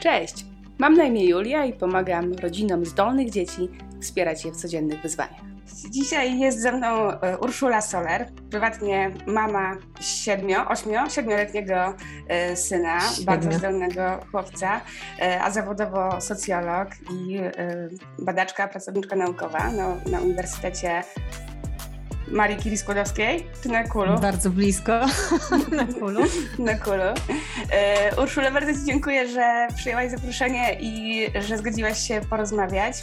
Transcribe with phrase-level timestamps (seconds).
[0.00, 0.46] Cześć!
[0.78, 3.68] Mam na imię Julia i pomagam rodzinom zdolnych dzieci
[4.00, 5.40] wspierać je w codziennych wyzwaniach.
[5.90, 11.94] Dzisiaj jest ze mną e, Urszula Soler, prywatnie mama siedmiu, ośmiu, siedmioletniego
[12.28, 13.26] e, syna, Siedmiu.
[13.26, 14.80] bardzo zdolnego chłopca,
[15.20, 17.40] e, a zawodowo socjolog i
[18.18, 21.02] badaczka, pracowniczka naukowa na, na Uniwersytecie
[22.30, 24.18] Marii Curie Skłodowskiej, czy na Kulu?
[24.20, 24.92] Bardzo blisko,
[25.78, 26.20] na Kulu.
[26.58, 27.02] na Kulu.
[27.72, 32.96] E, Urszula, bardzo Ci dziękuję, że przyjęłaś zaproszenie i że zgodziłaś się porozmawiać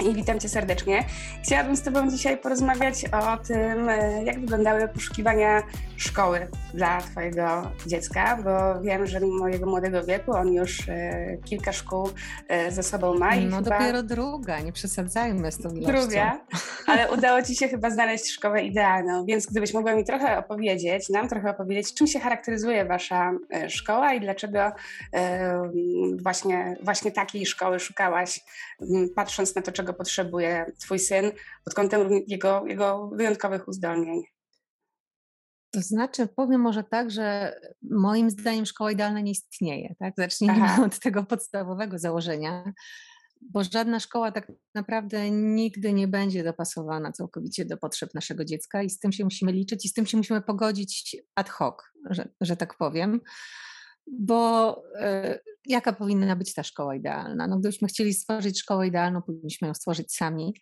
[0.00, 1.04] i witam Cię serdecznie.
[1.42, 5.62] Chciałabym z Tobą dzisiaj porozmawiać o tym, e, jak wyglądały poszukiwania
[5.96, 12.10] szkoły dla Twojego dziecka, bo wiem, że mojego młodego wieku on już e, kilka szkół
[12.48, 13.34] e, ze sobą ma.
[13.34, 13.78] I no chyba...
[13.78, 15.68] dopiero druga, nie przesadzajmy z tą.
[15.68, 16.40] Druga,
[16.86, 21.28] ale udało Ci się chyba znaleźć szkołę idealną, więc gdybyś mogła mi trochę opowiedzieć, nam
[21.28, 23.32] trochę opowiedzieć, czym się charakteryzuje Wasza
[23.68, 24.72] szkoła i dlaczego
[26.22, 28.44] właśnie, właśnie takiej szkoły szukałaś,
[29.14, 31.32] patrząc na to, czego potrzebuje Twój syn
[31.64, 34.22] pod kątem jego, jego wyjątkowych uzdolnień?
[35.70, 37.54] To znaczy, powiem może tak, że
[37.90, 39.94] moim zdaniem szkoła idealna nie istnieje.
[39.98, 40.14] Tak?
[40.18, 40.84] Zacznijmy Aha.
[40.84, 42.72] od tego podstawowego założenia,
[43.40, 48.90] bo żadna szkoła tak naprawdę nigdy nie będzie dopasowana całkowicie do potrzeb naszego dziecka i
[48.90, 51.74] z tym się musimy liczyć i z tym się musimy pogodzić ad hoc,
[52.10, 53.20] że, że tak powiem.
[54.06, 57.46] Bo y, jaka powinna być ta szkoła idealna?
[57.46, 60.54] No, gdybyśmy chcieli stworzyć szkołę idealną, powinniśmy ją stworzyć sami.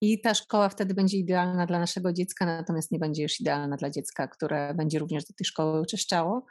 [0.00, 3.90] I ta szkoła wtedy będzie idealna dla naszego dziecka, natomiast nie będzie już idealna dla
[3.90, 6.46] dziecka, które będzie również do tej szkoły uczęszczało,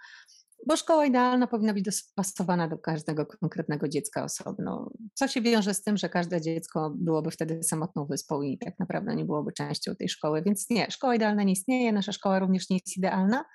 [0.67, 4.91] bo szkoła idealna powinna być dostosowana do każdego konkretnego dziecka osobno.
[5.13, 9.15] Co się wiąże z tym, że każde dziecko byłoby wtedy samotną wyspą i tak naprawdę
[9.15, 10.41] nie byłoby częścią tej szkoły.
[10.45, 13.45] Więc nie, szkoła idealna nie istnieje, nasza szkoła również nie jest idealna,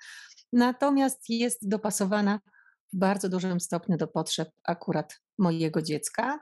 [0.53, 2.39] natomiast jest dopasowana
[2.93, 6.39] w bardzo dużym stopniu do potrzeb akurat mojego dziecka.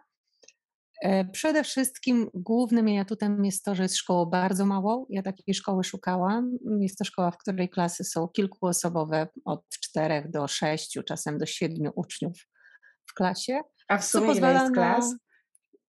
[1.01, 5.05] E, przede wszystkim głównym jej atutem jest to, że jest szkołą bardzo małą.
[5.09, 6.57] Ja takiej szkoły szukałam.
[6.79, 11.91] Jest to szkoła, w której klasy są kilkuosobowe, od czterech do sześciu, czasem do siedmiu
[11.95, 12.37] uczniów
[13.05, 13.61] w klasie.
[13.87, 15.15] A w sumie ile jest klas?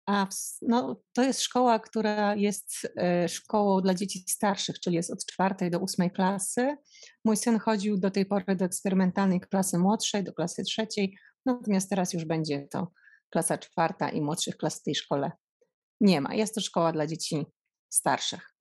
[0.06, 0.26] A
[0.62, 5.70] no, to jest szkoła, która jest e, szkołą dla dzieci starszych, czyli jest od czwartej
[5.70, 6.76] do ósmej klasy.
[7.24, 12.12] Mój syn chodził do tej pory do eksperymentalnej klasy młodszej, do klasy trzeciej, natomiast teraz
[12.12, 12.92] już będzie to
[13.30, 15.32] klasa czwarta i młodszych klas w tej szkole
[16.00, 16.34] nie ma.
[16.34, 17.46] Jest to szkoła dla dzieci
[17.88, 18.54] starszych.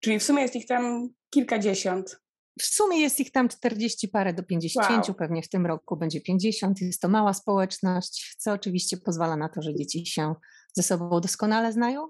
[0.00, 2.20] Czyli w sumie jest ich tam kilkadziesiąt.
[2.60, 5.16] W sumie jest ich tam 40 parę do 50, wow.
[5.16, 6.80] pewnie w tym roku będzie 50.
[6.80, 10.34] Jest to mała społeczność, co oczywiście pozwala na to, że dzieci się
[10.74, 12.08] ze sobą doskonale znają.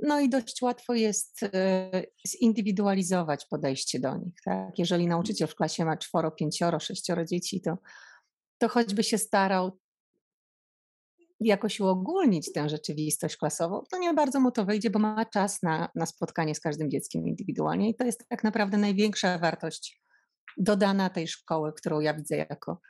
[0.00, 1.90] No i dość łatwo jest e,
[2.28, 4.34] zindywidualizować podejście do nich.
[4.44, 4.78] Tak?
[4.78, 7.78] Jeżeli nauczyciel w klasie ma czworo, pięcioro, sześcioro dzieci, to,
[8.58, 9.78] to choćby się starał
[11.40, 15.88] jakoś uogólnić tę rzeczywistość klasową, to nie bardzo mu to wyjdzie, bo ma czas na,
[15.94, 17.90] na spotkanie z każdym dzieckiem indywidualnie.
[17.90, 20.02] I to jest tak naprawdę największa wartość
[20.56, 22.80] dodana tej szkoły, którą ja widzę jako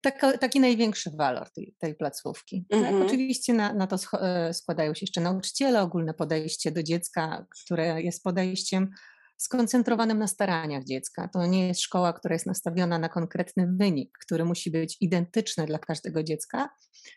[0.00, 2.66] taki, taki największy walor tej, tej placówki.
[2.70, 2.94] Tak?
[3.06, 8.22] Oczywiście na, na to e, składają się jeszcze nauczyciele, ogólne podejście do dziecka, które jest
[8.22, 8.90] podejściem
[9.36, 11.28] skoncentrowanym na staraniach dziecka.
[11.28, 15.78] To nie jest szkoła, która jest nastawiona na konkretny wynik, który musi być identyczny dla
[15.78, 16.68] każdego dziecka.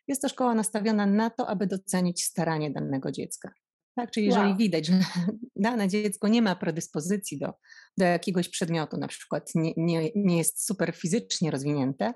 [0.08, 3.52] Jest to szkoła nastawiona na to, aby docenić staranie danego dziecka.
[3.96, 4.58] Tak, czyli jeżeli wow.
[4.58, 4.94] widać, że
[5.56, 7.54] dane dziecko nie ma predyspozycji do,
[7.98, 12.14] do jakiegoś przedmiotu, na przykład nie, nie, nie jest super fizycznie rozwinięte,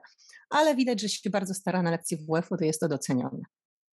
[0.50, 3.42] ale widać, że się bardzo stara na lekcji WF-u, to jest to docenione.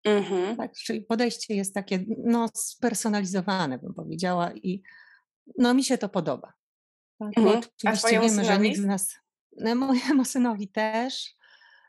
[0.04, 0.56] Mhm.
[0.56, 4.82] Tak, czyli podejście jest takie no, spersonalizowane, bym powiedziała, i
[5.58, 6.52] no mi się to podoba.
[7.18, 7.38] Tak?
[7.38, 7.60] Mhm.
[7.84, 9.14] Oczywiście wiemy, że nikt z nas,
[9.56, 11.34] no, mojemu synowi też,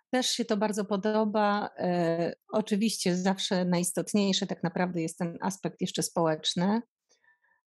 [0.10, 1.70] też się to bardzo podoba.
[1.78, 6.82] E, oczywiście zawsze najistotniejszy tak naprawdę jest ten aspekt jeszcze społeczny.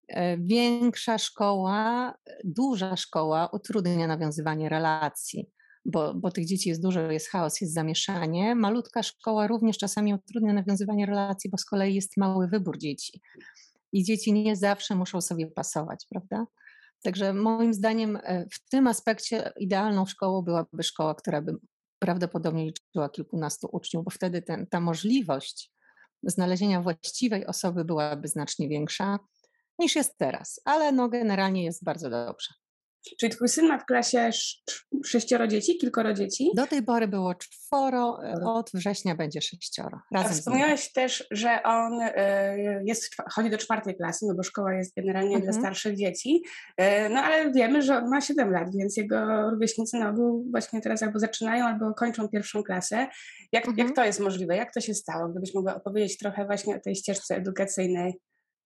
[0.08, 2.14] E, większa szkoła,
[2.44, 5.50] duża szkoła utrudnia nawiązywanie relacji,
[5.84, 8.54] bo, bo tych dzieci jest dużo, jest chaos, jest zamieszanie.
[8.54, 13.20] Malutka szkoła również czasami utrudnia nawiązywanie relacji, bo z kolei jest mały wybór dzieci
[13.94, 16.46] i dzieci nie zawsze muszą sobie pasować, prawda?
[17.02, 21.52] Także moim zdaniem e, w tym aspekcie idealną szkołą byłaby szkoła, która by
[21.98, 25.72] prawdopodobnie liczyła kilkunastu uczniów, bo wtedy ten, ta możliwość
[26.22, 29.18] znalezienia właściwej osoby byłaby znacznie większa
[29.78, 32.54] niż jest teraz, ale no generalnie jest bardzo dobrze.
[33.20, 34.30] Czyli twój syn ma w klasie
[35.04, 36.50] sześcioro dzieci, kilkoro dzieci?
[36.56, 40.00] Do tej pory było czworo, e, od września będzie sześcioro.
[40.12, 44.74] Razem A wspomniałeś też, że on e, jest, chodzi do czwartej klasy, no bo szkoła
[44.74, 45.42] jest generalnie mhm.
[45.42, 46.42] dla starszych dzieci,
[46.76, 50.80] e, no ale wiemy, że on ma 7 lat, więc jego rówieśnicy na ogół właśnie
[50.80, 53.06] teraz albo zaczynają, albo kończą pierwszą klasę.
[53.52, 53.88] Jak, mhm.
[53.88, 54.56] jak to jest możliwe?
[54.56, 55.28] Jak to się stało?
[55.28, 58.14] Gdybyś mogła opowiedzieć trochę właśnie o tej ścieżce edukacyjnej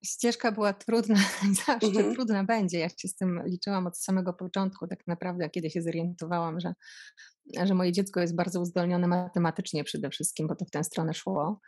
[0.04, 1.16] ścieżka była trudna
[1.66, 2.14] zawsze mhm.
[2.14, 2.78] trudna będzie.
[2.78, 6.74] Ja się z tym liczyłam od samego początku, tak naprawdę, kiedy się zorientowałam, że,
[7.64, 11.60] że moje dziecko jest bardzo uzdolnione matematycznie przede wszystkim, bo to w tę stronę szło.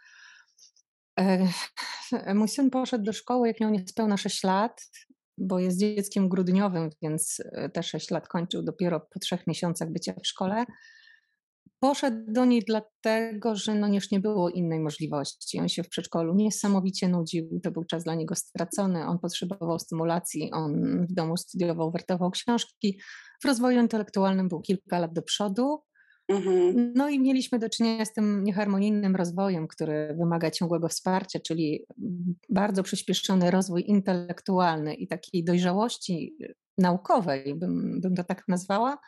[2.35, 4.91] Mój syn poszedł do szkoły, jak miał niespełna 6 lat,
[5.39, 10.13] bo jest dzieckiem grudniowym, więc e, te 6 lat kończył dopiero po trzech miesiącach bycia
[10.13, 10.65] w szkole.
[11.81, 15.59] Poszedł do niej dlatego, że no już nie było innej możliwości.
[15.59, 20.51] On się w przedszkolu niesamowicie nudził, to był czas dla niego stracony, on potrzebował stymulacji,
[20.53, 23.01] on w domu studiował, wertował książki.
[23.43, 25.83] W rozwoju intelektualnym był kilka lat do przodu.
[26.29, 26.93] Mhm.
[26.95, 31.87] No i mieliśmy do czynienia z tym nieharmonijnym rozwojem, który wymaga ciągłego wsparcia, czyli
[32.49, 36.37] bardzo przyspieszony rozwój intelektualny i takiej dojrzałości
[36.79, 38.99] naukowej, bym, bym to tak nazwała,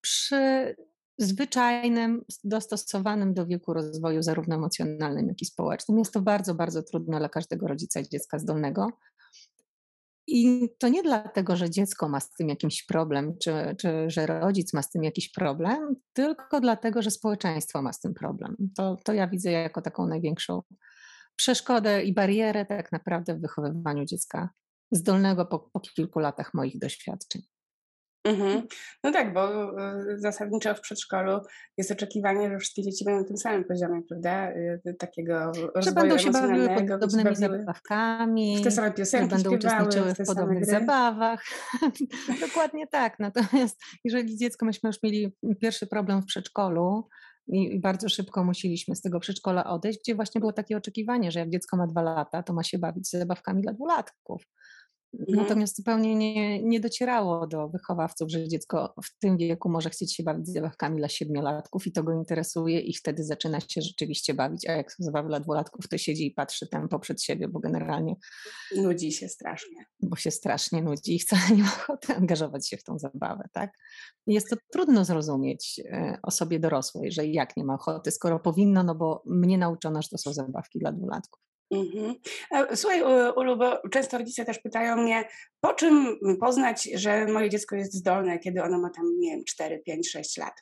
[0.00, 0.74] przy
[1.20, 5.98] zwyczajnym, dostosowanym do wieku rozwoju, zarówno emocjonalnym, jak i społecznym.
[5.98, 8.88] Jest to bardzo, bardzo trudne dla każdego rodzica dziecka zdolnego.
[10.26, 14.72] I to nie dlatego, że dziecko ma z tym jakiś problem, czy, czy że rodzic
[14.72, 18.56] ma z tym jakiś problem, tylko dlatego, że społeczeństwo ma z tym problem.
[18.76, 20.62] To, to ja widzę jako taką największą
[21.36, 24.48] przeszkodę i barierę tak naprawdę w wychowywaniu dziecka
[24.90, 27.42] zdolnego po, po kilku latach moich doświadczeń.
[28.24, 28.62] Mhm.
[29.04, 29.70] No tak, bo
[30.12, 31.40] y, zasadniczo w przedszkolu
[31.76, 34.50] jest oczekiwanie, że wszystkie dzieci będą na tym samym poziomie, prawda?
[34.50, 40.14] Y, takiego Że będą się bawiły podobnymi zabawkami, w te same piosenki będą śpiewały, uczestniczyły
[40.14, 41.44] w, w podobnych zabawach.
[42.46, 43.18] Dokładnie tak.
[43.18, 47.08] Natomiast jeżeli dziecko, myśmy już mieli pierwszy problem w przedszkolu,
[47.52, 51.50] i bardzo szybko musieliśmy z tego przedszkola odejść, gdzie właśnie było takie oczekiwanie, że jak
[51.50, 54.42] dziecko ma dwa lata, to ma się bawić z zabawkami dla dwulatków.
[55.18, 55.38] Mhm.
[55.38, 60.22] Natomiast zupełnie nie, nie docierało do wychowawców, że dziecko w tym wieku może chcieć się
[60.22, 64.72] bawić zabawkami dla siedmiolatków i to go interesuje i wtedy zaczyna się rzeczywiście bawić, a
[64.72, 68.14] jak są zabawy dla dwulatków, to siedzi i patrzy tam poprzed siebie, bo generalnie
[68.76, 69.84] nudzi się strasznie.
[70.02, 73.70] Bo się strasznie nudzi i wcale nie ma ochoty angażować się w tą zabawę, tak?
[74.26, 78.94] Jest to trudno zrozumieć e, osobie dorosłej, że jak nie ma ochoty, skoro powinno, no
[78.94, 81.49] bo mnie nauczono, że to są zabawki dla dwulatków.
[81.70, 82.14] Mhm.
[82.50, 83.02] E, słuchaj,
[83.36, 85.24] Ulu, bo często rodzice też pytają mnie,
[85.60, 89.78] po czym poznać, że moje dziecko jest zdolne, kiedy ono ma tam, nie wiem, 4,
[89.78, 90.54] 5, 6 lat.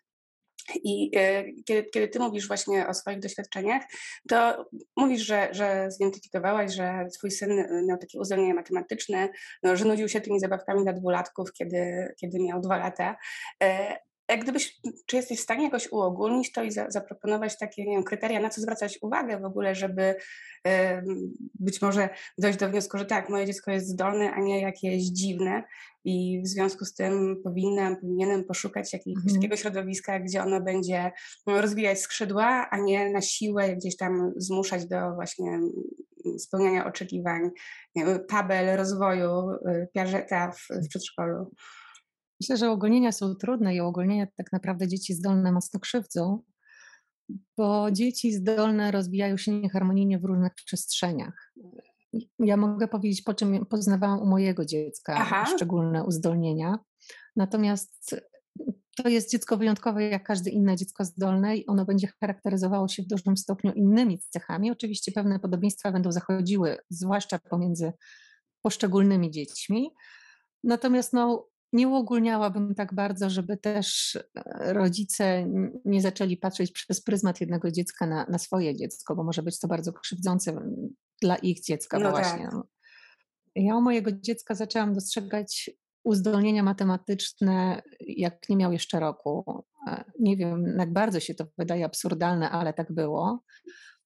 [0.75, 3.83] I e, kiedy, kiedy ty mówisz właśnie o swoich doświadczeniach,
[4.29, 4.67] to
[4.97, 9.29] mówisz, że, że zidentyfikowałaś, że twój syn miał takie uzdolnienie matematyczne,
[9.63, 13.17] no, że nudził się tymi zabawkami dla dwulatków, kiedy, kiedy miał dwa lata.
[14.29, 18.05] Jak gdybyś, czy jesteś w stanie jakoś uogólnić to i za, zaproponować takie nie wiem,
[18.05, 20.71] kryteria, na co zwracać uwagę w ogóle, żeby y,
[21.55, 22.09] być może
[22.39, 25.63] dojść do wniosku, że tak, moje dziecko jest zdolne, a nie jakieś dziwne
[26.05, 29.37] i w związku z tym powinnam, powinienem poszukać jakiegoś mhm.
[29.37, 31.13] takiego środowiska, gdzie ono będzie
[31.47, 35.61] no, rozwijać skrzydła, a nie na siłę gdzieś tam zmuszać do właśnie
[36.39, 37.51] spełniania oczekiwań,
[37.97, 41.51] wiem, tabel rozwoju y, Piażeta w, w przedszkolu.
[42.41, 46.43] Myślę, że uogólnienia są trudne i uogólnienia tak naprawdę dzieci zdolne mocno krzywdzą,
[47.57, 51.53] bo dzieci zdolne rozwijają się nieharmonijnie w różnych przestrzeniach.
[52.39, 55.47] Ja mogę powiedzieć, po czym poznawałam u mojego dziecka Aha.
[55.57, 56.79] szczególne uzdolnienia.
[57.37, 58.15] Natomiast
[58.97, 63.07] to jest dziecko wyjątkowe jak każde inne dziecko zdolne i ono będzie charakteryzowało się w
[63.07, 64.71] dużym stopniu innymi cechami.
[64.71, 67.93] Oczywiście pewne podobieństwa będą zachodziły, zwłaszcza pomiędzy
[68.63, 69.91] poszczególnymi dziećmi.
[70.65, 75.47] Natomiast no, nie uogólniałabym tak bardzo, żeby też e, rodzice
[75.85, 79.69] nie zaczęli patrzeć przez pryzmat jednego dziecka na, na swoje dziecko, bo może być to
[79.69, 80.61] bardzo krzywdzące
[81.23, 82.49] dla ich dziecka no właśnie.
[82.49, 82.63] Tak.
[83.55, 85.71] Ja u mojego dziecka zaczęłam dostrzegać
[86.05, 89.65] uzdolnienia matematyczne, jak nie miał jeszcze roku.
[89.89, 93.43] E, nie wiem, jak bardzo się to wydaje absurdalne, ale tak było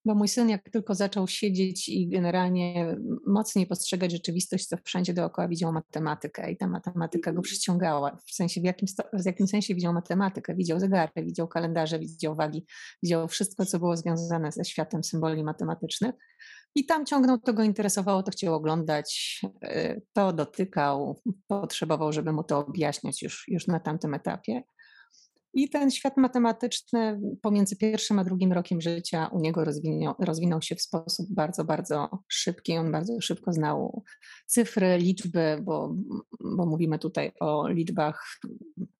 [0.04, 5.48] bo mój syn jak tylko zaczął siedzieć i generalnie mocniej postrzegać rzeczywistość, to wszędzie dookoła
[5.48, 8.16] widział matematykę i ta matematyka go przyciągała.
[8.26, 10.54] W sensie, w jakim, w jakim sensie widział matematykę?
[10.54, 12.66] Widział zegary, widział kalendarze, widział wagi,
[13.02, 16.14] widział wszystko, co było związane ze światem symboli matematycznych.
[16.74, 22.44] I tam ciągnął, to go interesowało, to chciał oglądać, e, to dotykał, potrzebował, żeby mu
[22.44, 24.62] to objaśniać już, już na tamtym etapie.
[25.54, 30.74] I ten świat matematyczny pomiędzy pierwszym a drugim rokiem życia u niego rozwinął, rozwinął się
[30.74, 32.78] w sposób bardzo, bardzo szybki.
[32.78, 34.02] On bardzo szybko znał
[34.46, 35.94] cyfry, liczby, bo,
[36.56, 38.38] bo mówimy tutaj o liczbach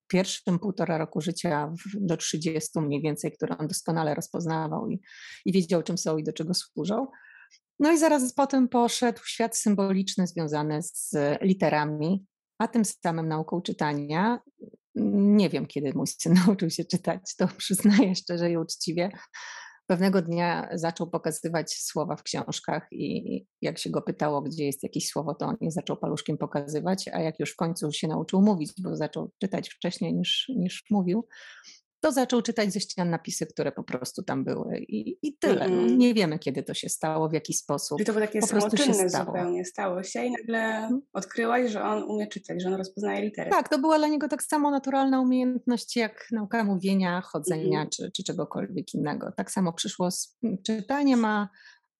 [0.06, 5.00] pierwszym półtora roku życia do 30 mniej więcej, które on doskonale rozpoznawał i,
[5.44, 7.06] i wiedział, czym są i do czego służą.
[7.78, 12.26] No i zaraz potem poszedł w świat symboliczny związany z literami,
[12.58, 14.40] a tym samym nauką czytania.
[14.94, 19.10] Nie wiem, kiedy mój syn nauczył się czytać, to przyznaję szczerze i uczciwie.
[19.86, 25.08] Pewnego dnia zaczął pokazywać słowa w książkach i jak się go pytało, gdzie jest jakieś
[25.08, 28.72] słowo, to on je zaczął paluszkiem pokazywać, a jak już w końcu się nauczył mówić,
[28.82, 31.28] bo zaczął czytać wcześniej niż, niż mówił,
[32.02, 35.64] to zaczął czytać ze ścian napisy, które po prostu tam były i, i tyle.
[35.64, 35.86] Mm.
[35.86, 37.98] No, nie wiemy, kiedy to się stało, w jaki sposób.
[37.98, 41.00] Czyli to było takie po samoczynne zupełnie, stało się i nagle mm.
[41.12, 43.50] odkryłaś, że on umie czytać, że on rozpoznaje litery.
[43.50, 47.90] Tak, to była dla niego tak samo naturalna umiejętność jak nauka mówienia, chodzenia mm.
[47.90, 49.32] czy, czy czegokolwiek innego.
[49.36, 51.48] Tak samo przyszło z czytaniem, a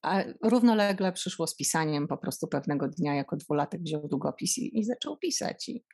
[0.03, 4.85] a równolegle przyszło z pisaniem po prostu pewnego dnia jako dwulatek wziął długopis i, i
[4.85, 5.69] zaczął pisać.
[5.69, 5.85] I,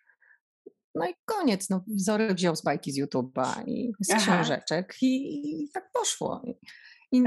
[0.99, 1.71] no i koniec.
[1.71, 4.21] No, wzory wziął z bajki z YouTube'a i z Aha.
[4.21, 6.43] książeczek i, i, tak poszło.
[7.12, 7.23] I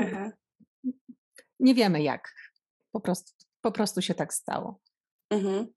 [1.60, 2.34] nie wiemy jak.
[2.92, 4.80] Po prostu, po prostu się tak stało.
[5.30, 5.68] Mhm.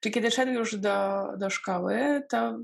[0.00, 2.58] Czy kiedy szedł już do, do szkoły, to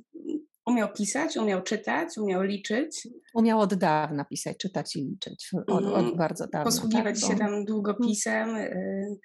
[0.67, 3.09] umiał pisać, umiał czytać, umiał liczyć?
[3.35, 5.51] Umiał od dawna pisać, czytać i liczyć.
[5.55, 6.17] Od, od mhm.
[6.17, 6.65] bardzo dawna.
[6.65, 8.57] Posługiwać tak, się tam długopisem.
[8.57, 9.19] Y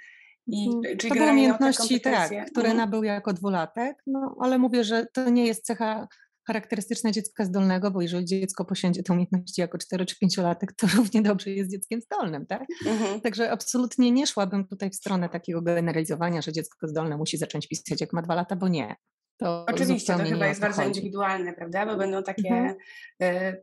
[0.48, 0.98] i, mhm.
[0.98, 2.78] czyli to były umiejętności, tak, które mhm.
[2.78, 6.08] nabył jako dwulatek, no ale mówię, że to nie jest cecha
[6.48, 11.22] charakterystyczna dziecka zdolnego, bo jeżeli dziecko posiądzie te umiejętności jako 4 czy 5-latek, to równie
[11.22, 12.66] dobrze jest dzieckiem zdolnym, tak?
[12.88, 13.22] Mhm.
[13.22, 18.02] Także absolutnie nie szłabym tutaj w stronę takiego generalizowania, że dziecko zdolne musi zacząć pisać
[18.02, 18.96] jak ma dwa lata, bo nie.
[19.38, 21.86] To Oczywiście, to chyba jest bardzo indywidualne, prawda?
[21.86, 22.76] Bo będą takie, mhm.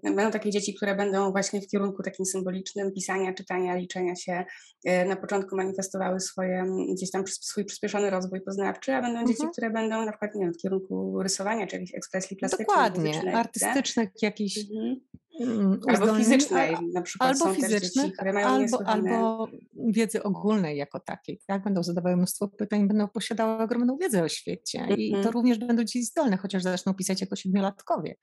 [0.04, 4.44] y, będą takie dzieci, które będą właśnie w kierunku takim symbolicznym pisania, czytania, liczenia się
[4.88, 6.64] y, na początku manifestowały swoje,
[6.94, 9.26] gdzieś tam swój przyspieszony rozwój poznawczy, a będą mhm.
[9.28, 12.66] dzieci, które będą na przykład, nie wiem, w kierunku rysowania czy jakiejś ekspresji plastycznej.
[12.66, 14.96] Dokładnie, artystycznych jakichś mhm.
[15.42, 18.12] Mm, albo fizycznej na przykład albo fizycznej,
[18.44, 21.40] albo, albo wiedzy ogólnej jako takiej.
[21.46, 21.64] Tak?
[21.64, 24.98] Będą zadawały mnóstwo pytań, będą posiadały ogromną wiedzę o świecie mm -hmm.
[24.98, 25.34] i to mhm.
[25.34, 28.14] również będą dzieci zdolne, chociaż zaczną pisać jako siedmiolatkowie.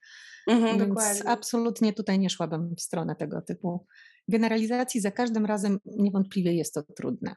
[0.46, 1.28] Mm -hmm, Więc dokładnie.
[1.28, 3.86] absolutnie tutaj nie szłabym w stronę tego typu
[4.28, 5.00] generalizacji.
[5.00, 7.34] Za każdym razem niewątpliwie jest to trudne.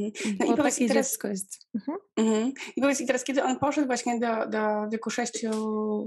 [0.00, 0.36] Mhm.
[0.40, 1.68] No i powiedz, teraz, jest...
[1.74, 1.98] mhm.
[2.16, 2.52] Mhm.
[2.76, 5.50] I powiedz teraz, kiedy on poszedł właśnie do, do wieku sześciu,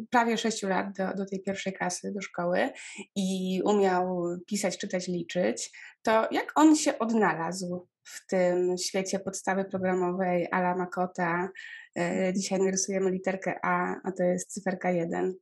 [0.09, 2.69] prawie sześciu lat, do, do tej pierwszej klasy, do szkoły
[3.15, 10.47] i umiał pisać, czytać, liczyć, to jak on się odnalazł w tym świecie podstawy programowej
[10.51, 11.49] Ala Makota?
[11.97, 15.35] E, dzisiaj narysujemy literkę A, a to jest cyferka 1.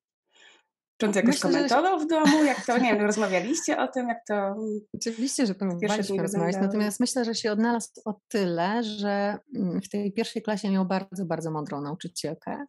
[1.12, 2.06] To jakoś Myślę, komentował że...
[2.06, 2.44] w domu?
[2.44, 4.56] Jak to, nie wiem, rozmawialiście o tym, jak to...
[4.96, 10.14] Oczywiście, że próbowaliśmy rozmawiać, natomiast myślę, że się odnalazł o tyle, że mm, w tej
[10.14, 12.66] pierwszej klasie miał bardzo, bardzo mądrą nauczycielkę,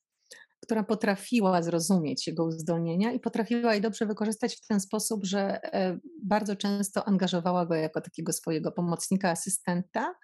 [0.61, 5.99] która potrafiła zrozumieć jego uzdolnienia i potrafiła je dobrze wykorzystać w ten sposób, że e,
[6.23, 10.14] bardzo często angażowała go jako takiego swojego pomocnika, asystenta,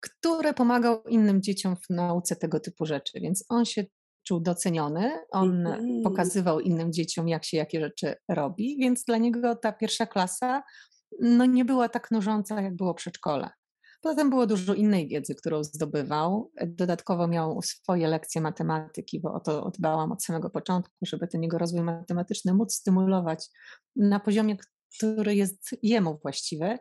[0.00, 3.20] który pomagał innym dzieciom w nauce tego typu rzeczy.
[3.20, 3.84] Więc on się
[4.26, 6.02] czuł doceniony, on mm.
[6.02, 10.62] pokazywał innym dzieciom, jak się jakie rzeczy robi, więc dla niego ta pierwsza klasa
[11.20, 13.50] no, nie była tak nużąca, jak było przedszkole.
[14.00, 16.50] Poza tym było dużo innej wiedzy, którą zdobywał.
[16.66, 21.58] Dodatkowo miał swoje lekcje matematyki, bo o to dbałam od samego początku, żeby ten jego
[21.58, 23.46] rozwój matematyczny móc stymulować
[23.96, 24.56] na poziomie,
[24.96, 26.78] który jest jemu właściwy.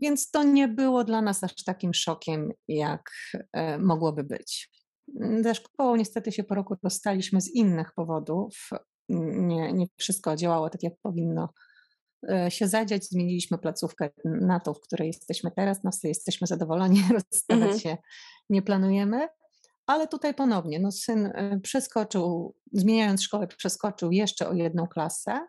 [0.00, 3.10] Więc to nie było dla nas aż takim szokiem, jak
[3.52, 4.70] e, mogłoby być.
[5.40, 8.70] Ze szkołą niestety się po roku rozstaliśmy z innych powodów.
[9.08, 11.52] Nie, nie wszystko działało tak, jak powinno
[12.30, 13.04] e, się zadziać.
[13.04, 15.84] Zmieniliśmy placówkę na tą, w której jesteśmy teraz.
[15.84, 17.78] No, jesteśmy zadowoleni, rozstawać mhm.
[17.78, 17.96] się
[18.50, 19.28] nie planujemy.
[19.86, 25.46] Ale tutaj ponownie, no syn e, przeskoczył, zmieniając szkołę, przeskoczył jeszcze o jedną klasę,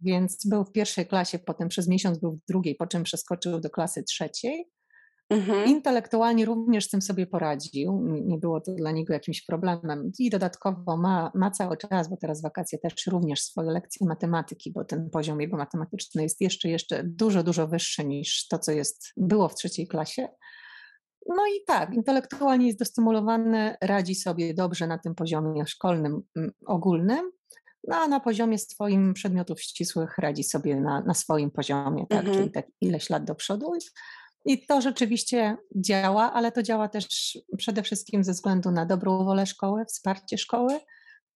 [0.00, 3.70] więc był w pierwszej klasie, potem przez miesiąc był w drugiej, po czym przeskoczył do
[3.70, 4.70] klasy trzeciej.
[5.32, 5.68] Mhm.
[5.68, 10.10] Intelektualnie również z tym sobie poradził, nie było to dla niego jakimś problemem.
[10.18, 14.84] I dodatkowo ma, ma cały czas, bo teraz wakacje też również swoje lekcje matematyki, bo
[14.84, 19.48] ten poziom jego matematyczny jest jeszcze, jeszcze dużo, dużo wyższy niż to, co jest, było
[19.48, 20.28] w trzeciej klasie.
[21.26, 26.22] No i tak, intelektualnie jest dostymulowany, radzi sobie dobrze na tym poziomie szkolnym,
[26.66, 27.32] ogólnym,
[27.88, 32.36] no a na poziomie swoim przedmiotów ścisłych radzi sobie na, na swoim poziomie, tak, mhm.
[32.36, 33.72] czyli tak ileś lat do przodu.
[34.44, 39.46] I to rzeczywiście działa, ale to działa też przede wszystkim ze względu na dobrą wolę
[39.46, 40.80] szkoły, wsparcie szkoły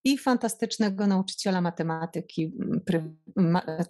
[0.05, 2.53] i fantastycznego nauczyciela matematyki,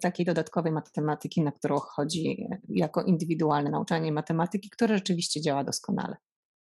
[0.01, 6.15] takiej dodatkowej matematyki, na którą chodzi jako indywidualne nauczanie matematyki, które rzeczywiście działa doskonale.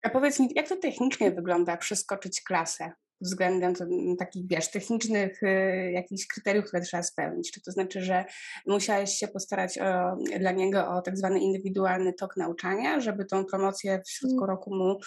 [0.04, 2.92] A powiedz mi, jak to technicznie wygląda przeskoczyć klasę?
[3.22, 3.74] Względem
[4.20, 7.51] takich, wiesz, technicznych y, jakichś kryteriów, które trzeba spełnić.
[7.51, 8.25] Czy to znaczy, że
[8.68, 14.01] musiałeś się postarać o, dla niego o tak zwany indywidualny tok nauczania, żeby tą promocję
[14.06, 14.50] w środku mm.
[14.50, 14.98] roku mu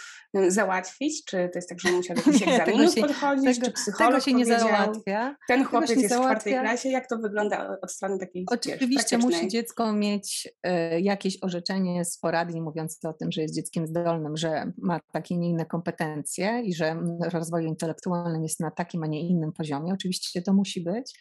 [0.40, 1.25] y, załatwić?
[1.25, 4.25] Czy to jest tak, że musiał do jakichś egzaminów się, podchodzić, tego, czy psycholog Tego
[4.25, 5.37] się nie załatwia.
[5.49, 6.35] Ten chłopiec jest załatwia.
[6.35, 6.88] w czwartej klasie.
[6.88, 12.18] Jak to wygląda od strony takiej Oczywiście wiesz, musi dziecko mieć y, jakieś orzeczenie z
[12.18, 16.75] poradni mówiące o tym, że jest dzieckiem zdolnym, że ma takie nie inne kompetencje i
[16.75, 16.97] że
[17.33, 19.92] rozwoju intelektualnego aktualnym jest na takim, a nie innym poziomie.
[19.92, 21.20] Oczywiście to musi być,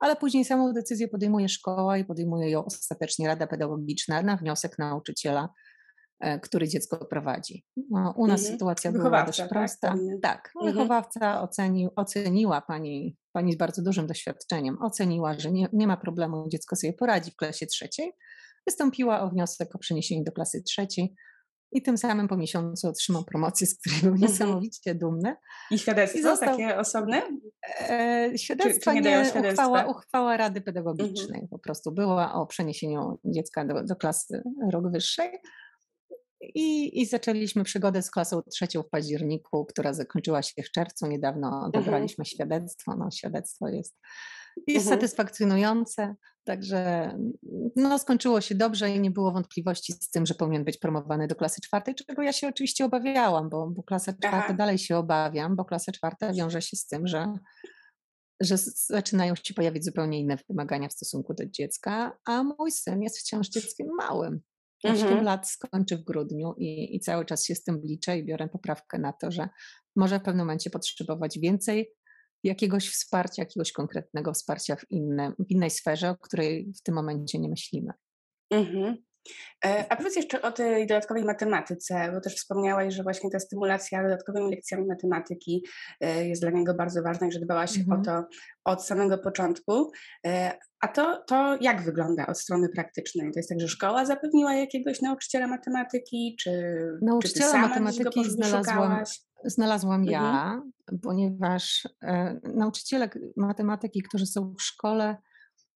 [0.00, 5.48] ale później samą decyzję podejmuje szkoła i podejmuje ją ostatecznie Rada Pedagogiczna na wniosek nauczyciela,
[6.20, 7.64] e, który dziecko prowadzi.
[7.90, 8.54] No, u nas mhm.
[8.54, 9.88] sytuacja była dość tak, prosta.
[9.88, 10.52] Tak, tak.
[10.56, 10.74] Mhm.
[10.74, 16.48] wychowawca ocenił, oceniła pani, pani z bardzo dużym doświadczeniem, oceniła, że nie, nie ma problemu,
[16.48, 18.12] dziecko sobie poradzi w klasie trzeciej.
[18.66, 21.14] Wystąpiła o wniosek o przeniesienie do klasy trzeciej
[21.72, 24.30] i tym samym po miesiącu otrzymał promocję, z której był mhm.
[24.30, 25.36] niesamowicie dumny.
[25.70, 27.22] I świadectwo I został, takie osobne?
[27.80, 31.48] E, świadectwa czy, czy nie, nie uchwała, uchwała Rady Pedagogicznej mhm.
[31.48, 35.38] po prostu była o przeniesieniu dziecka do, do klasy rok wyższej.
[36.54, 41.06] I, I zaczęliśmy przygodę z klasą trzecią w październiku, która zakończyła się w czerwcu.
[41.06, 41.64] Niedawno mhm.
[41.64, 42.26] odebraliśmy mhm.
[42.26, 42.96] świadectwo.
[42.96, 43.96] No, świadectwo jest
[44.66, 45.00] jest mhm.
[45.00, 47.10] satysfakcjonujące, także
[47.76, 51.34] no, skończyło się dobrze i nie było wątpliwości z tym, że powinien być promowany do
[51.34, 55.64] klasy czwartej, czego ja się oczywiście obawiałam, bo, bo klasę czwartą dalej się obawiam, bo
[55.64, 57.32] klasa czwarta wiąże się z tym, że,
[58.40, 58.56] że
[58.86, 63.48] zaczynają się pojawić zupełnie inne wymagania w stosunku do dziecka, a mój syn jest wciąż
[63.48, 64.40] dzieckiem małym.
[64.84, 65.24] 8 mhm.
[65.24, 68.98] lat skończy w grudniu i, i cały czas się z tym liczę i biorę poprawkę
[68.98, 69.48] na to, że
[69.96, 71.92] może w pewnym momencie potrzebować więcej
[72.44, 77.38] jakiegoś wsparcia, jakiegoś konkretnego wsparcia w, inne, w innej sferze, o której w tym momencie
[77.38, 77.92] nie myślimy.
[78.50, 78.96] Mhm.
[79.64, 84.02] E, a powiedz jeszcze o tej dodatkowej matematyce, bo też wspomniałaś, że właśnie ta stymulacja
[84.02, 85.64] dodatkowymi lekcjami matematyki
[86.00, 88.00] e, jest dla niego bardzo ważna i że dbałaś mhm.
[88.00, 88.24] o to
[88.64, 89.90] od samego początku.
[90.26, 93.32] E, a to, to jak wygląda od strony praktycznej?
[93.32, 96.50] To jest tak, że szkoła zapewniła jakiegoś nauczyciela matematyki, czy
[97.02, 99.04] Nauczyciela czy ty matematyki znalazłam,
[99.44, 100.12] znalazłam mhm.
[100.12, 100.62] ja,
[101.02, 105.16] ponieważ e, nauczyciele matematyki, którzy są w szkole,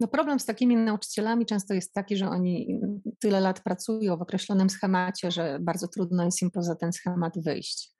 [0.00, 2.80] no problem z takimi nauczycielami często jest taki, że oni
[3.18, 7.95] tyle lat pracują w określonym schemacie, że bardzo trudno jest im poza ten schemat wyjść.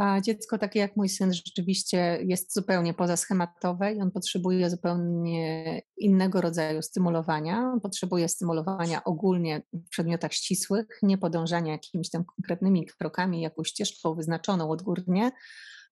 [0.00, 6.40] A dziecko takie jak mój syn rzeczywiście jest zupełnie pozaschematowe i on potrzebuje zupełnie innego
[6.40, 7.70] rodzaju stymulowania.
[7.72, 14.14] On potrzebuje stymulowania ogólnie w przedmiotach ścisłych, nie podążania jakimiś tam konkretnymi krokami, jakąś ścieżką
[14.14, 15.30] wyznaczoną odgórnie,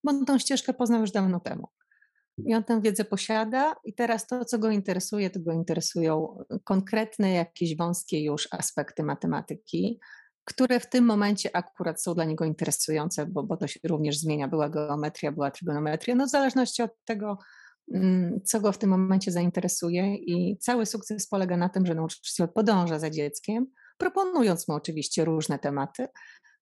[0.04, 1.68] bo on tą ścieżkę poznał już dawno temu.
[2.46, 7.32] I on tę wiedzę posiada, i teraz to, co go interesuje, to go interesują konkretne,
[7.32, 10.00] jakieś wąskie już aspekty matematyki,
[10.48, 14.48] które w tym momencie akurat są dla niego interesujące, bo, bo to się również zmienia.
[14.48, 17.38] Była geometria, była trygonometria, no w zależności od tego,
[17.94, 20.16] mm, co go w tym momencie zainteresuje.
[20.16, 23.66] I cały sukces polega na tym, że nauczyciel podąża za dzieckiem,
[23.98, 26.08] proponując mu oczywiście różne tematy,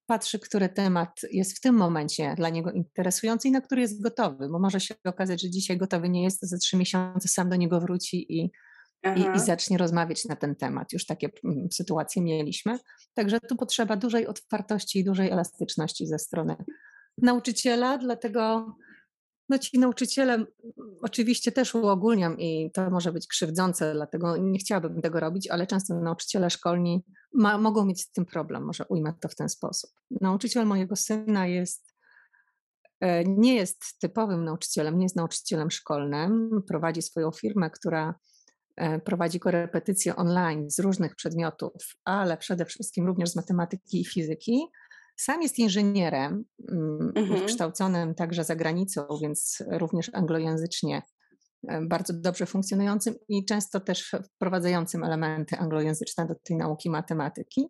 [0.07, 4.49] patrzy, który temat jest w tym momencie dla niego interesujący i na który jest gotowy,
[4.49, 7.81] bo może się okazać, że dzisiaj gotowy nie jest, za trzy miesiące sam do niego
[7.81, 8.51] wróci i
[9.15, 10.93] i, i, zacznie rozmawiać na ten temat.
[10.93, 12.79] Już takie mm, sytuacje mieliśmy.
[13.15, 16.57] Także tu potrzeba dużej otwartości i dużej elastyczności ze strony
[17.19, 18.73] nauczyciela, dlatego
[19.49, 20.45] no ci nauczyciele
[21.03, 26.01] oczywiście też uogólniam i to może być krzywdzące, dlatego nie chciałabym tego robić, ale często
[26.01, 29.91] nauczyciele szkolni ma, mogą mieć z tym problem, może ujmę to w ten sposób.
[30.21, 31.95] Nauczyciel mojego syna jest
[33.01, 38.15] e, nie jest typowym nauczycielem, nie jest nauczycielem szkolnym, prowadzi swoją firmę, która
[39.05, 41.73] prowadzi korepetycje online z różnych przedmiotów,
[42.05, 44.67] ale przede wszystkim również z matematyki i fizyki.
[45.17, 47.47] Sam jest inżynierem, mm, mhm.
[47.47, 51.03] kształconym także za granicą, więc również anglojęzycznie
[51.69, 57.69] e, bardzo dobrze funkcjonującym i często też wprowadzającym elementy anglojęzyczne do tej nauki matematyki.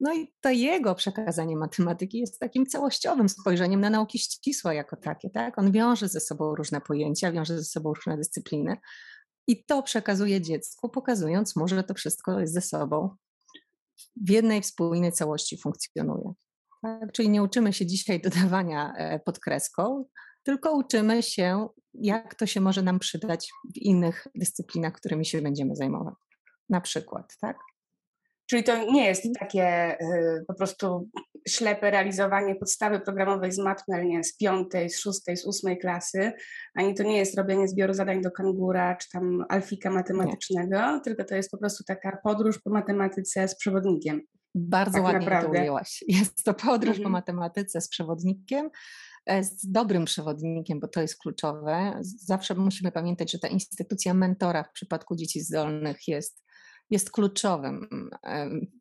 [0.00, 5.30] No i to jego przekazanie matematyki jest takim całościowym spojrzeniem na nauki ścisłe jako takie.
[5.30, 5.58] Tak?
[5.58, 8.76] On wiąże ze sobą różne pojęcia, wiąże ze sobą różne dyscypliny,
[9.46, 13.16] i to przekazuje dziecku, pokazując mu, że to wszystko jest ze sobą
[14.16, 16.32] w jednej spójnej całości funkcjonuje.
[16.82, 17.12] Tak?
[17.12, 20.04] Czyli nie uczymy się dzisiaj dodawania e, pod kreską,
[20.42, 25.76] tylko uczymy się, jak to się może nam przydać w innych dyscyplinach, którymi się będziemy
[25.76, 26.14] zajmować.
[26.68, 27.56] Na przykład, tak?
[28.46, 31.08] Czyli to nie jest takie y, po prostu
[31.48, 36.32] ślepe realizowanie podstawy programowej z matmy, ale nie z piątej, z szóstej, z ósmej klasy,
[36.74, 41.00] ani to nie jest robienie zbioru zadań do kangura, czy tam alfika matematycznego, nie.
[41.00, 44.20] tylko to jest po prostu taka podróż po matematyce z przewodnikiem.
[44.54, 45.46] Bardzo tak ładnie naprawdę.
[45.46, 46.04] to ujęłaś.
[46.08, 47.02] Jest to podróż mhm.
[47.04, 48.70] po matematyce z przewodnikiem,
[49.26, 52.00] e, z dobrym przewodnikiem, bo to jest kluczowe.
[52.02, 56.45] Zawsze musimy pamiętać, że ta instytucja mentora w przypadku dzieci zdolnych jest,
[56.90, 57.88] jest kluczowym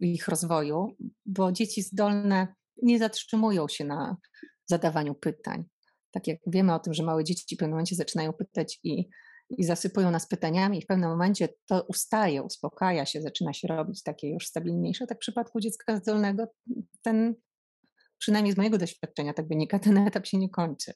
[0.01, 4.17] w ich rozwoju, bo dzieci zdolne nie zatrzymują się na
[4.65, 5.63] zadawaniu pytań.
[6.11, 9.09] Tak jak wiemy o tym, że małe dzieci w pewnym momencie zaczynają pytać i
[9.49, 14.03] i zasypują nas pytaniami, i w pewnym momencie to ustaje, uspokaja się, zaczyna się robić
[14.03, 15.07] takie już stabilniejsze.
[15.07, 16.47] Tak w przypadku dziecka zdolnego
[17.01, 17.35] ten,
[18.17, 20.93] przynajmniej z mojego doświadczenia, tak wynika, ten etap się nie kończy.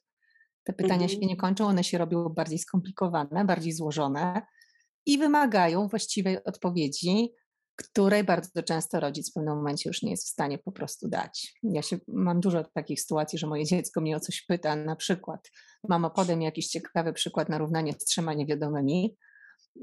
[0.64, 1.10] Te pytania mhm.
[1.10, 4.42] się nie kończą, one się robią bardziej skomplikowane, bardziej złożone
[5.06, 7.32] i wymagają właściwej odpowiedzi
[7.80, 11.54] której bardzo często rodzic w pewnym momencie już nie jest w stanie po prostu dać.
[11.62, 15.50] Ja się, mam dużo takich sytuacji, że moje dziecko mnie o coś pyta, na przykład
[15.88, 19.16] mama podaj mi jakiś ciekawy przykład na równanie z trzema niewiadomymi,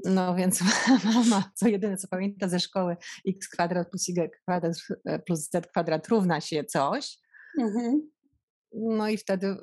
[0.04, 0.60] no więc
[1.14, 2.96] mama, co jedyne co pamięta ze szkoły,
[3.28, 7.18] x kwadrat plus y kwadrat e, plus z kwadrat równa się coś.
[7.60, 8.10] Mhm.
[8.72, 9.56] No i wtedy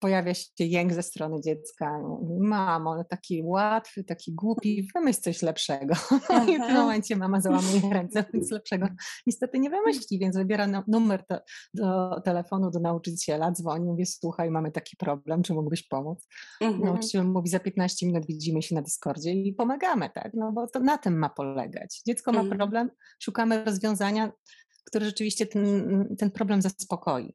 [0.00, 2.00] pojawia się jęk ze strony dziecka.
[2.40, 5.94] Mamo, no taki łatwy, taki głupi, wymyśl coś lepszego.
[6.48, 8.86] I w tym momencie mama załamuje ręce, nic lepszego
[9.26, 11.38] niestety nie wymyśli, więc wybiera numer do,
[11.74, 16.28] do telefonu do nauczyciela, dzwoni, mówi słuchaj, mamy taki problem, czy mógłbyś pomóc?
[16.60, 16.84] Mhm.
[16.84, 20.30] Nauczyciel mówi za 15 minut widzimy się na Discordzie i pomagamy, tak?
[20.34, 22.02] No bo to na tym ma polegać.
[22.06, 22.58] Dziecko ma mhm.
[22.58, 22.90] problem,
[23.22, 24.32] szukamy rozwiązania,
[24.84, 27.34] które rzeczywiście ten, ten problem zaspokoi.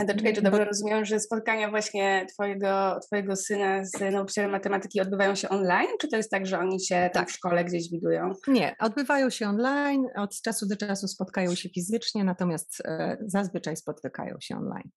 [0.00, 5.34] To czekaj, czy dobrze rozumiem, że spotkania właśnie twojego, twojego syna z nauczycielem matematyki odbywają
[5.34, 8.32] się online, czy to jest tak, że oni się tak w szkole gdzieś widują?
[8.46, 14.36] Nie, odbywają się online, od czasu do czasu spotkają się fizycznie, natomiast e, zazwyczaj spotykają
[14.40, 14.90] się online.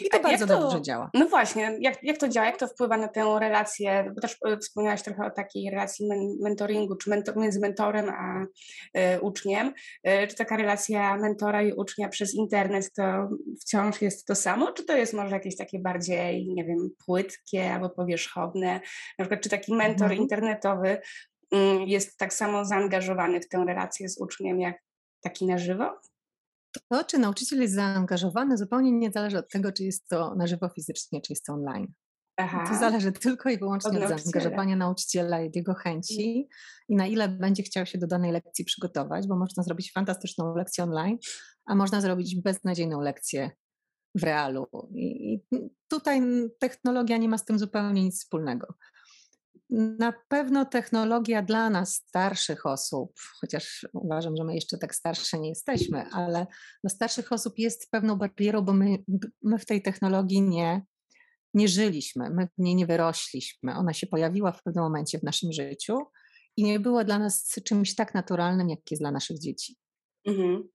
[0.00, 1.10] I to bardzo to, dobrze działa.
[1.14, 4.58] No właśnie, jak, jak to działa, jak to wpływa na tę relację, bo też e,
[4.58, 8.42] wspomniałaś trochę o takiej relacji men, mentoringu, czy mentor, między mentorem a
[9.14, 9.72] y, uczniem.
[10.08, 13.28] Y, czy taka relacja mentora i ucznia przez internet to
[13.60, 17.90] wciąż jest to samo, czy to jest może jakieś takie bardziej, nie wiem, płytkie albo
[17.90, 18.80] powierzchowne?
[19.18, 20.20] Na przykład, czy taki mentor mhm.
[20.20, 20.88] internetowy
[21.54, 21.56] y,
[21.86, 24.76] jest tak samo zaangażowany w tę relację z uczniem, jak
[25.22, 26.00] taki na żywo?
[26.90, 30.68] To, czy nauczyciel jest zaangażowany, zupełnie nie zależy od tego, czy jest to na żywo
[30.68, 31.92] fizycznie, czy jest to online.
[32.36, 32.64] Aha.
[32.68, 36.48] To zależy tylko i wyłącznie od, od zaangażowania nauczyciela i jego chęci
[36.88, 40.84] i na ile będzie chciał się do danej lekcji przygotować, bo można zrobić fantastyczną lekcję
[40.84, 41.18] online,
[41.66, 43.50] a można zrobić beznadziejną lekcję
[44.14, 44.66] w realu.
[44.94, 45.40] I
[45.88, 46.22] tutaj
[46.60, 48.74] technologia nie ma z tym zupełnie nic wspólnego.
[49.70, 55.48] Na pewno technologia dla nas, starszych osób, chociaż uważam, że my jeszcze tak starsze nie
[55.48, 56.46] jesteśmy, ale
[56.84, 58.98] dla starszych osób jest pewną barierą, bo my,
[59.42, 60.82] my w tej technologii nie,
[61.54, 63.74] nie żyliśmy, my w niej nie wyrośliśmy.
[63.74, 65.98] Ona się pojawiła w pewnym momencie w naszym życiu
[66.56, 69.76] i nie była dla nas czymś tak naturalnym, jak jest dla naszych dzieci.
[70.26, 70.68] Mhm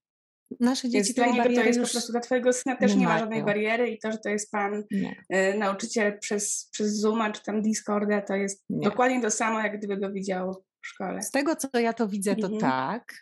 [0.59, 3.05] nasze dzieci Więc dla niego to jest po prostu dla twojego syna też nie, nie
[3.05, 7.43] ma żadnej bariery i to, że to jest pan y, nauczyciel przez, przez Zooma czy
[7.43, 8.89] tam Discorda, to jest nie.
[8.89, 11.21] dokładnie to samo, jak gdyby go widział w szkole.
[11.21, 12.61] Z tego, co ja to widzę, to mhm.
[12.61, 13.19] tak,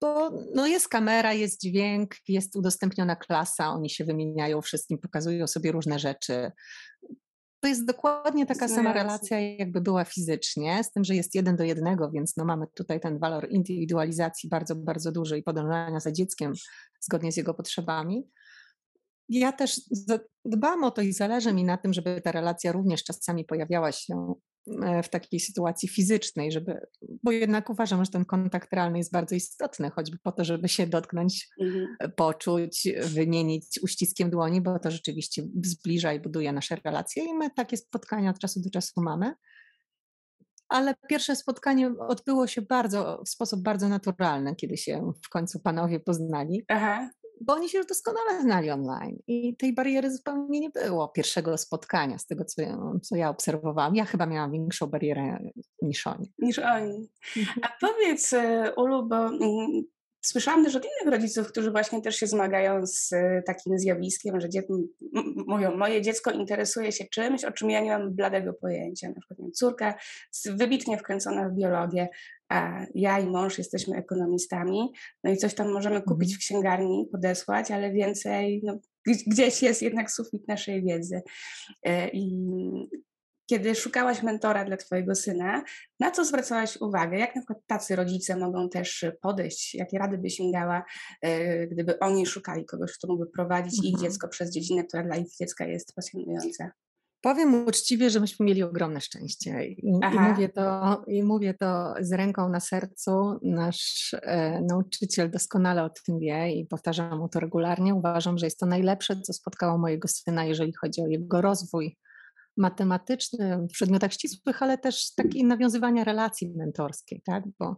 [0.00, 5.72] bo no jest kamera, jest dźwięk, jest udostępniona klasa, oni się wymieniają wszystkim, pokazują sobie
[5.72, 6.52] różne rzeczy.
[7.64, 11.64] To jest dokładnie taka sama relacja, jakby była fizycznie, z tym, że jest jeden do
[11.64, 16.52] jednego, więc no mamy tutaj ten walor indywidualizacji bardzo, bardzo duży i podążania za dzieckiem
[17.00, 18.30] zgodnie z jego potrzebami.
[19.28, 19.80] Ja też
[20.44, 24.34] dbam o to i zależy mi na tym, żeby ta relacja również czasami pojawiała się
[25.02, 26.80] w takiej sytuacji fizycznej, żeby,
[27.22, 30.86] bo jednak uważam, że ten kontakt realny jest bardzo istotny, choćby po to, żeby się
[30.86, 31.96] dotknąć, mhm.
[31.98, 37.50] E, poczuć, wymienić uściskiem dłoni, bo to rzeczywiście zbliża i buduje nasze relacje i my
[37.50, 39.34] takie spotkania od czasu do czasu mamy.
[40.68, 46.00] Ale pierwsze spotkanie odbyło się bardzo, w sposób bardzo naturalny, kiedy się w końcu panowie
[46.00, 46.64] poznali.
[46.68, 51.58] Aha bo oni się już doskonale znali online i tej bariery zupełnie nie było pierwszego
[51.58, 52.62] spotkania, z tego co,
[53.02, 53.94] co ja obserwowałam.
[53.94, 55.38] Ja chyba miałam większą barierę
[55.82, 56.32] niż oni.
[56.38, 57.08] Niż oni.
[57.36, 57.60] Mhm.
[57.62, 59.82] A powiedz, e, Ulu, bo mm,
[60.24, 64.48] Słyszałam też od innych rodziców, którzy właśnie też się zmagają z e, takim zjawiskiem, że
[64.48, 64.68] dzieci
[65.46, 69.08] mówią, moje dziecko interesuje się czymś, o czym ja nie mam bladego pojęcia.
[69.08, 69.94] Na przykład córka
[70.46, 72.08] wybitnie wkręcona w biologię,
[72.48, 74.92] a ja i mąż jesteśmy ekonomistami,
[75.24, 76.36] no i coś tam możemy kupić mhm.
[76.36, 78.78] w księgarni, podesłać, ale więcej, no,
[79.26, 81.22] gdzieś jest jednak sufit naszej wiedzy.
[81.82, 82.30] E, I
[83.46, 85.62] kiedy szukałaś mentora dla Twojego syna,
[86.00, 87.18] na co zwracałaś uwagę?
[87.18, 89.74] Jak na przykład tacy rodzice mogą też podejść?
[89.74, 90.84] Jakie rady byś im dała,
[91.22, 93.94] e, gdyby oni szukali kogoś, kto mógłby prowadzić mhm.
[93.94, 96.70] ich dziecko przez dziedzinę, która dla ich dziecka jest pasjonująca?
[97.24, 102.12] Powiem uczciwie, że myśmy mieli ogromne szczęście i, i, mówię, to, i mówię to z
[102.12, 103.38] ręką na sercu.
[103.42, 107.94] Nasz e, nauczyciel doskonale o tym wie i powtarzam mu to regularnie.
[107.94, 111.96] Uważam, że jest to najlepsze, co spotkało mojego syna, jeżeli chodzi o jego rozwój
[112.56, 117.44] matematyczny w przedmiotach ścisłych, ale też taki nawiązywania relacji mentorskiej, tak?
[117.58, 117.76] bo,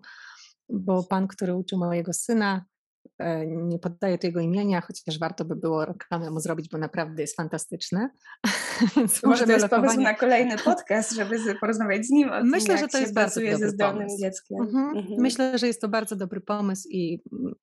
[0.69, 2.65] bo pan, który uczył mojego syna,
[3.46, 8.09] nie poddaję tego imienia, chociaż warto by było reklamę mu zrobić, bo naprawdę jest fantastyczny.
[8.96, 9.88] Więc może to jest lokowanie...
[9.88, 13.40] pomysł na kolejny podcast, żeby porozmawiać z nim o Myślę, tym, że to jest bardzo
[13.40, 14.22] dobry ze zdolnym pomysł.
[14.22, 14.59] dzieckiem.
[14.61, 14.96] Mhm.
[14.96, 15.22] Mhm.
[15.22, 17.22] Myślę, że jest to bardzo dobry pomysł i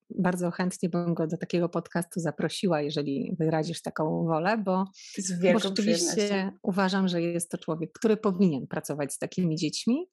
[0.10, 4.86] bardzo chętnie bym go do takiego podcastu zaprosiła, jeżeli wyrazisz taką wolę, bo,
[5.54, 10.06] bo rzeczywiście uważam, że jest to człowiek, który powinien pracować z takimi dziećmi,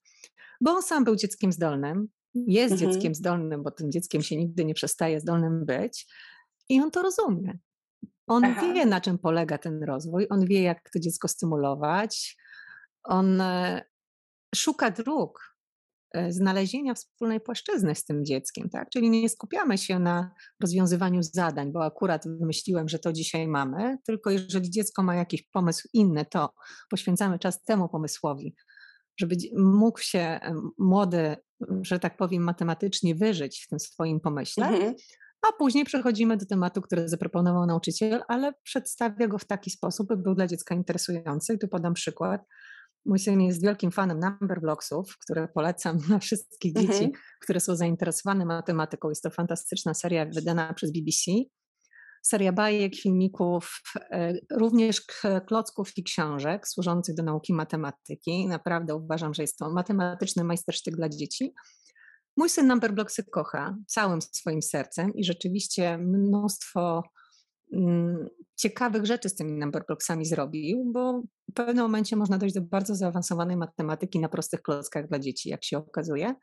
[0.61, 2.93] bo on sam był dzieckiem zdolnym, jest mhm.
[2.93, 6.07] dzieckiem zdolnym, bo tym dzieckiem się nigdy nie przestaje zdolnym być
[6.69, 7.59] i on to rozumie.
[8.27, 8.73] On Aha.
[8.73, 12.37] wie, na czym polega ten rozwój, on wie, jak to dziecko stymulować,
[13.05, 13.83] on e,
[14.55, 15.57] szuka dróg
[16.15, 18.91] e, znalezienia wspólnej płaszczyzny z tym dzieckiem, tak?
[18.91, 24.31] Czyli nie skupiamy się na rozwiązywaniu zadań, bo akurat wymyśliłem, że to dzisiaj mamy, tylko
[24.31, 26.55] jeżeli dziecko ma jakiś pomysł inny, to
[26.91, 28.55] poświęcamy czas temu pomysłowi,
[29.17, 30.41] żeby mógł się
[30.79, 31.37] młody,
[31.83, 34.67] że tak powiem, matematycznie wyżyć w tym swoim pomyśle.
[34.67, 34.95] Mhm.
[35.49, 40.17] A później przechodzimy do tematu, który zaproponował nauczyciel, ale przedstawia go w taki sposób, by
[40.17, 41.55] był dla dziecka interesujący.
[41.55, 42.45] I tu podam przykład.
[43.07, 47.13] Mój syn jest wielkim fanem number blocksów, które polecam dla wszystkich dzieci, mhm.
[47.43, 49.09] które są zainteresowane matematyką.
[49.09, 51.31] Jest to fantastyczna seria wydana przez BBC
[52.23, 55.03] seria bajek, filmików, e, również
[55.47, 58.47] klocków i książek służących do nauki matematyki.
[58.47, 61.55] Naprawdę uważam, że jest to matematyczny majstersztyk dla dzieci.
[62.37, 67.03] Mój syn Numberblocksy kocha całym swoim sercem i rzeczywiście mnóstwo
[67.73, 72.95] mm, ciekawych rzeczy z tymi numberblocksami zrobił, bo w pewnym momencie można dojść do bardzo
[72.95, 76.35] zaawansowanej matematyki na prostych klockach dla dzieci, jak się okazuje.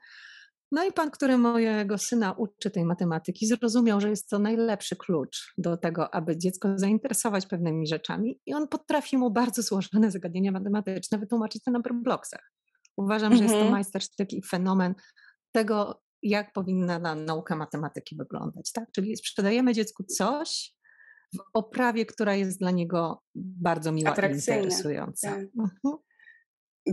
[0.71, 5.53] No i pan, który mojego syna uczy tej matematyki, zrozumiał, że jest to najlepszy klucz
[5.57, 11.17] do tego, aby dziecko zainteresować pewnymi rzeczami i on potrafi mu bardzo złożone zagadnienia matematyczne
[11.17, 12.51] wytłumaczyć na number blocksach.
[12.97, 13.71] Uważam, że jest to mhm.
[13.71, 14.95] majstersztyk i fenomen
[15.51, 18.71] tego, jak powinna nauka matematyki wyglądać.
[18.71, 18.91] Tak?
[18.91, 20.75] Czyli sprzedajemy dziecku coś
[21.35, 25.29] w oprawie, która jest dla niego bardzo miła i interesująca.
[25.29, 25.39] Tak.
[25.39, 25.97] Mhm.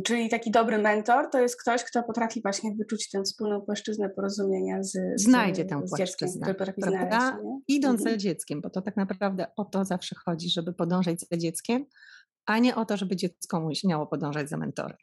[0.05, 4.83] Czyli taki dobry mentor to jest ktoś, kto potrafi właśnie wyczuć tę wspólną płaszczyznę porozumienia
[4.83, 7.39] z, Znajdzie tę płaszczyznę, prawda?
[7.69, 8.15] Idąc mhm.
[8.15, 11.87] za dzieckiem, bo to tak naprawdę o to zawsze chodzi, żeby podążać za dzieckiem,
[12.47, 14.97] a nie o to, żeby dziecko miało podążać za mentorem.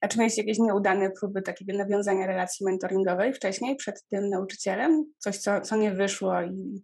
[0.00, 5.04] A czy mieliście jakieś nieudane próby takiego nawiązania relacji mentoringowej wcześniej, przed tym nauczycielem?
[5.18, 6.82] Coś, co, co nie wyszło i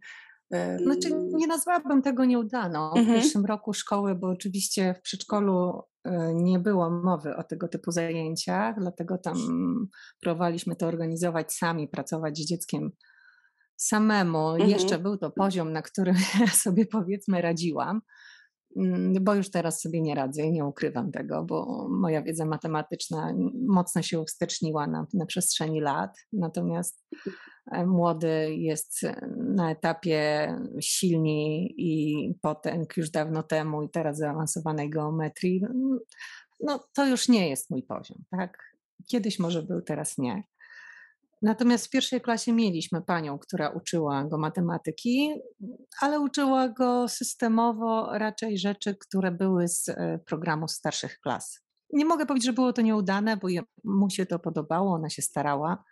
[0.83, 2.91] znaczy, nie nazwałabym tego nieudaną.
[2.91, 3.21] W mhm.
[3.21, 8.81] pierwszym roku szkoły, bo oczywiście w przedszkolu e, nie było mowy o tego typu zajęciach,
[8.81, 9.37] dlatego tam
[10.21, 12.91] próbowaliśmy to organizować sami, pracować z dzieckiem
[13.77, 14.49] samemu.
[14.49, 14.71] Mhm.
[14.71, 18.01] Jeszcze był to poziom, na którym ja sobie powiedzmy radziłam.
[18.77, 23.35] Mm, bo już teraz sobie nie radzę i nie ukrywam tego, bo moja wiedza matematyczna
[23.69, 26.17] mocno się usteczniła na, na przestrzeni lat.
[26.33, 27.05] Natomiast
[27.73, 29.01] e, młody jest
[29.37, 30.49] na etapie
[30.81, 35.63] silni i potęg już dawno temu i teraz zaawansowanej geometrii.
[36.61, 38.59] No to już nie jest mój poziom, tak?
[39.07, 40.43] Kiedyś może był, teraz nie.
[41.43, 45.35] Natomiast w pierwszej klasie mieliśmy panią, która uczyła go matematyki,
[46.01, 51.61] ale uczyła go systemowo raczej rzeczy, które były z e, programu starszych klas.
[51.93, 53.49] Nie mogę powiedzieć, że było to nieudane, bo
[53.85, 55.85] mu się to podobało, ona się starała,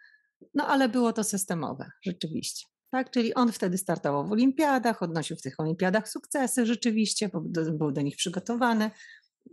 [0.55, 2.67] no ale było to systemowe, rzeczywiście.
[2.91, 7.41] Tak, czyli on wtedy startował w olimpiadach, odnosił w tych olimpiadach sukcesy rzeczywiście, bo
[7.73, 8.91] był do nich przygotowany.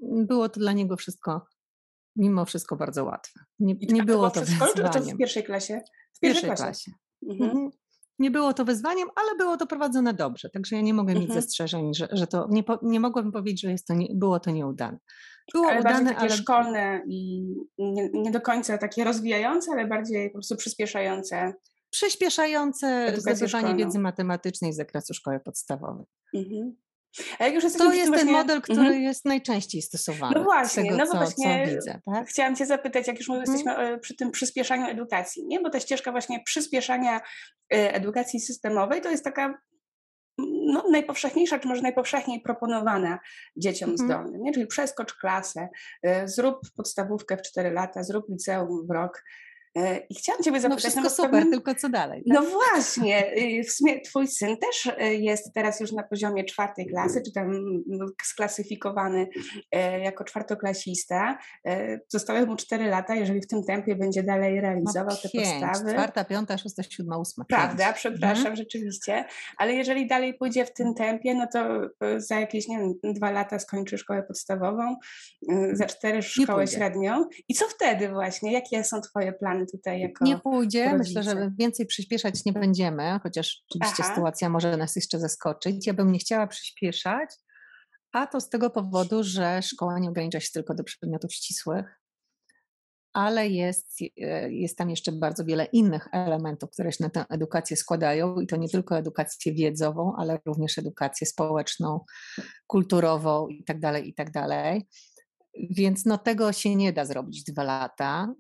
[0.01, 1.45] Było to dla niego wszystko
[2.17, 3.39] mimo wszystko bardzo łatwe.
[3.59, 4.73] Nie, nie było to wyzwaniem.
[4.75, 5.81] Czy to w pierwszej klasie?
[6.13, 6.91] W pierwszej, pierwszej klasie.
[7.21, 7.41] klasie.
[7.43, 7.69] Mhm.
[8.19, 11.41] Nie było to wyzwaniem, ale było to prowadzone dobrze, także ja nie mogę mieć mhm.
[11.41, 14.51] zastrzeżeń, że, że to nie, po, nie mogłabym powiedzieć, że jest to nie, było to
[14.51, 14.97] nieudane.
[15.53, 20.29] Było ale udane, takie ale szkolne i nie, nie, do końca takie rozwijające, ale bardziej
[20.29, 21.53] po prostu przyspieszające.
[21.89, 26.05] Przyspieszające zdobywanie wiedzy matematycznej z zakresu szkoły podstawowej.
[26.35, 26.75] Mhm.
[27.39, 28.99] A jak już to jest ten model, który -hmm.
[28.99, 30.35] jest najczęściej stosowany.
[30.35, 32.27] No właśnie, tego, no bo co, właśnie co widzę, tak?
[32.27, 33.39] chciałam Cię zapytać, jak już -hmm.
[33.39, 35.59] jesteśmy e, przy tym przyspieszaniu edukacji, nie?
[35.59, 37.21] Bo ta ścieżka właśnie przyspieszania
[37.73, 39.57] e, edukacji systemowej to jest taka
[40.73, 43.19] no, najpowszechniejsza, czy może najpowszechniej proponowana
[43.57, 44.09] dzieciom mhm.
[44.09, 44.51] zdolnym, nie?
[44.51, 45.69] czyli przeskocz klasę,
[46.07, 49.46] y, zrób podstawówkę w 4 lata, zrób liceum w rok, E,
[50.09, 50.83] I chciałam Ciebie no zapytać.
[50.83, 51.51] No wszystko super, pewnym...
[51.51, 52.23] tylko co dalej?
[52.23, 52.43] Tak?
[52.43, 56.87] No właśnie, y, w sumie Twój syn też y, jest teraz już na poziomie czwartej
[56.87, 57.51] klasy, czy tam
[58.23, 59.27] sklasyfikowany
[59.71, 61.37] e, jako czwartoklasista.
[61.65, 65.47] E, zostały mu cztery lata, jeżeli w tym tempie będzie dalej realizował no, te pięć,
[65.47, 65.93] podstawy.
[65.93, 67.45] Czwarta, piąta, szósta, siódma, ósma.
[67.45, 67.97] Prawda, pięć.
[67.97, 68.55] przepraszam, mhm.
[68.55, 69.25] rzeczywiście.
[69.57, 73.59] Ale jeżeli dalej pójdzie w tym tempie, no to za jakieś, nie wiem, dwa lata
[73.59, 74.95] skończy szkołę podstawową,
[75.73, 77.25] za cztery szkołę średnią.
[77.47, 78.51] I co wtedy właśnie?
[78.51, 80.97] Jakie są Twoje plany tutaj jako Nie pójdzie, rodzice.
[80.97, 84.15] myślę, że więcej przyspieszać nie będziemy, chociaż oczywiście Aha.
[84.15, 85.87] sytuacja może nas jeszcze zaskoczyć.
[85.87, 87.29] Ja bym nie chciała przyspieszać,
[88.11, 91.99] a to z tego powodu, że szkoła nie ogranicza się tylko do przedmiotów ścisłych,
[93.13, 97.77] ale jest, e, jest tam jeszcze bardzo wiele innych elementów, które się na tę edukację
[97.77, 101.99] składają i to nie tylko edukację wiedzową, ale również edukację społeczną,
[102.67, 104.31] kulturową itd., tak itd.
[104.31, 104.81] Tak
[105.69, 108.33] Więc no, tego się nie da zrobić dwa lata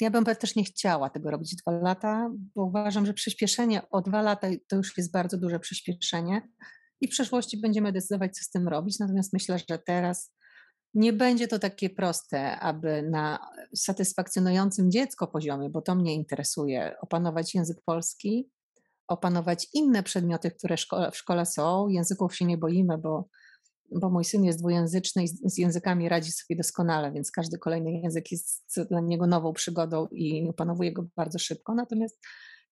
[0.00, 4.22] ja bym też nie chciała tego robić dwa lata, bo uważam, że przyspieszenie o dwa
[4.22, 6.48] lata to już jest bardzo duże przyspieszenie
[7.00, 8.98] i w przyszłości będziemy decydować, co z tym robić.
[8.98, 10.34] Natomiast myślę, że teraz
[10.94, 13.38] nie będzie to takie proste, aby na
[13.76, 18.50] satysfakcjonującym dziecko poziomie, bo to mnie interesuje, opanować język polski,
[19.08, 20.76] opanować inne przedmioty, które
[21.12, 21.88] w szkole są.
[21.88, 23.28] Języków się nie boimy, bo
[23.90, 28.32] bo mój syn jest dwujęzyczny i z językami radzi sobie doskonale, więc każdy kolejny język
[28.32, 31.74] jest dla niego nową przygodą i opanowuje go bardzo szybko.
[31.74, 32.18] Natomiast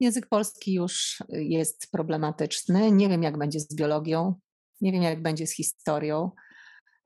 [0.00, 2.92] język polski już jest problematyczny.
[2.92, 4.34] Nie wiem, jak będzie z biologią,
[4.80, 6.30] nie wiem, jak będzie z historią,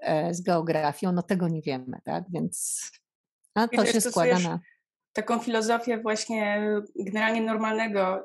[0.00, 2.24] e, z geografią, no tego nie wiemy, tak?
[2.32, 2.82] Więc
[3.54, 4.60] a to się składa na
[5.16, 8.24] taką filozofię właśnie generalnie normalnego,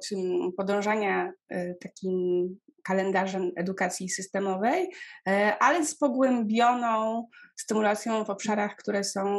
[0.58, 2.48] podążania e, takim
[2.84, 4.92] kalendarzem edukacji systemowej,
[5.28, 9.36] e, ale z pogłębioną stymulacją w obszarach, które są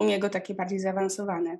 [0.00, 1.58] u niego takie bardziej zaawansowane.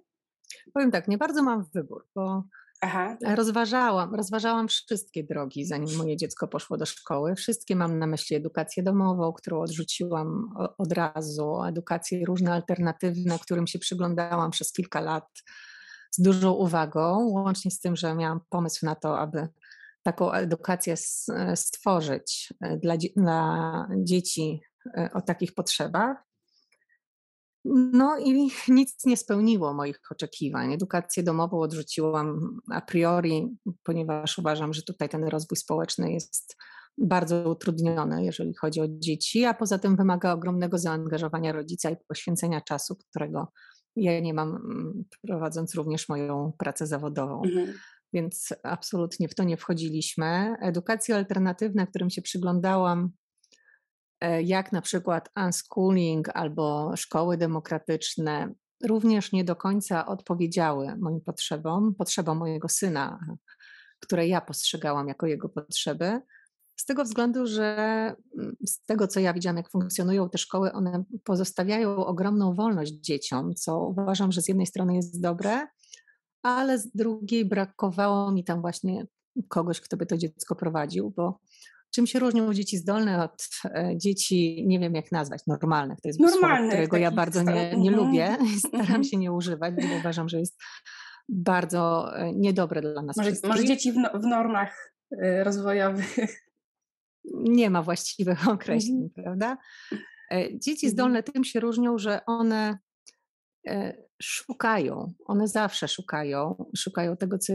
[0.73, 2.45] Powiem tak, nie bardzo mam wybór, bo
[2.81, 3.17] Aha.
[3.35, 7.35] rozważałam, rozważałam wszystkie drogi, zanim moje dziecko poszło do szkoły.
[7.35, 13.79] Wszystkie mam na myśli edukację domową, którą odrzuciłam od razu, edukacje różne alternatywne, którym się
[13.79, 15.29] przyglądałam przez kilka lat
[16.11, 19.49] z dużą uwagą, łącznie z tym, że miałam pomysł na to, aby
[20.03, 20.97] taką edukację
[21.55, 24.61] stworzyć e, dla, dla dzieci
[24.97, 26.28] e, o takich potrzebach.
[27.75, 30.73] No i nic nie spełniło moich oczekiwań.
[30.73, 36.57] Edukację domową odrzuciłam a priori, ponieważ uważam, że tutaj ten rozwój społeczny jest
[36.99, 42.61] bardzo utrudniony, jeżeli chodzi o dzieci, a poza tym wymaga ogromnego zaangażowania rodzica i poświęcenia
[42.61, 43.53] czasu, którego
[43.97, 44.59] ja nie mam,
[45.27, 47.43] prowadząc również moją pracę zawodową.
[47.45, 47.75] Mhm
[48.13, 50.57] więc absolutnie w to nie wchodziliśmy.
[50.61, 53.11] Edukacje alternatywne, którym się przyglądałam,
[54.45, 58.55] jak na przykład unschooling albo szkoły demokratyczne,
[58.85, 63.21] również nie do końca odpowiedziały moim potrzebom, potrzebom mojego syna,
[64.01, 66.21] które ja postrzegałam jako jego potrzeby.
[66.77, 67.77] Z tego względu, że
[68.39, 73.55] mm, z tego, co ja widziałam, jak funkcjonują te szkoły, one pozostawiają ogromną wolność dzieciom,
[73.55, 75.67] co uważam, że z jednej strony jest dobre,
[76.43, 79.07] ale z drugiej brakowało mi tam właśnie
[79.49, 81.41] kogoś, kto by to dziecko prowadził, bo
[81.91, 86.01] czym się różnią dzieci zdolne od e, dzieci, nie wiem jak nazwać, normalnych.
[86.01, 88.27] To jest Normalne, słowo, którego ja bardzo nie, nie lubię.
[88.39, 88.59] Mhm.
[88.59, 90.61] Staram się nie używać, bo uważam, że jest
[91.29, 96.17] bardzo e, niedobre dla nas Może, może dzieci w, no, w, normach e, rozwojowych.
[97.35, 99.25] Nie ma właściwych określeń, mhm.
[99.25, 99.57] prawda?
[100.53, 100.93] Dzieci mhm.
[100.93, 102.79] zdolne tym się różnią, że one
[104.23, 107.53] szukają, one zawsze szukają, szukają tego, co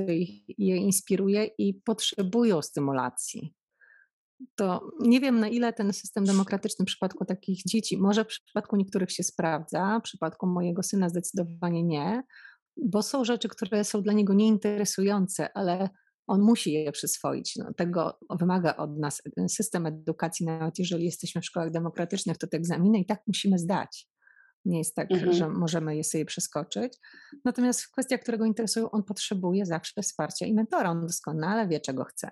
[0.58, 3.54] je inspiruje i potrzebują stymulacji.
[4.56, 8.76] To nie wiem, na ile ten system demokratyczny w przypadku takich dzieci, może w przypadku
[8.76, 12.24] niektórych się sprawdza, w przypadku mojego syna zdecydowanie nie,
[12.78, 15.90] bo są rzeczy, które są dla niego nieinteresujące, ale
[16.28, 17.56] on musi je przyswoić.
[17.56, 22.58] No, tego wymaga od nas system edukacji, nawet jeżeli jesteśmy w szkołach demokratycznych, to te
[22.58, 24.08] egzaminy i tak musimy zdać.
[24.66, 25.34] Nie jest tak, mhm.
[25.34, 26.98] że możemy je sobie przeskoczyć.
[27.46, 30.90] Natomiast w kwestiach, które go interesują, on potrzebuje zawsze wsparcia i mentora.
[30.90, 32.32] On doskonale wie, czego chce.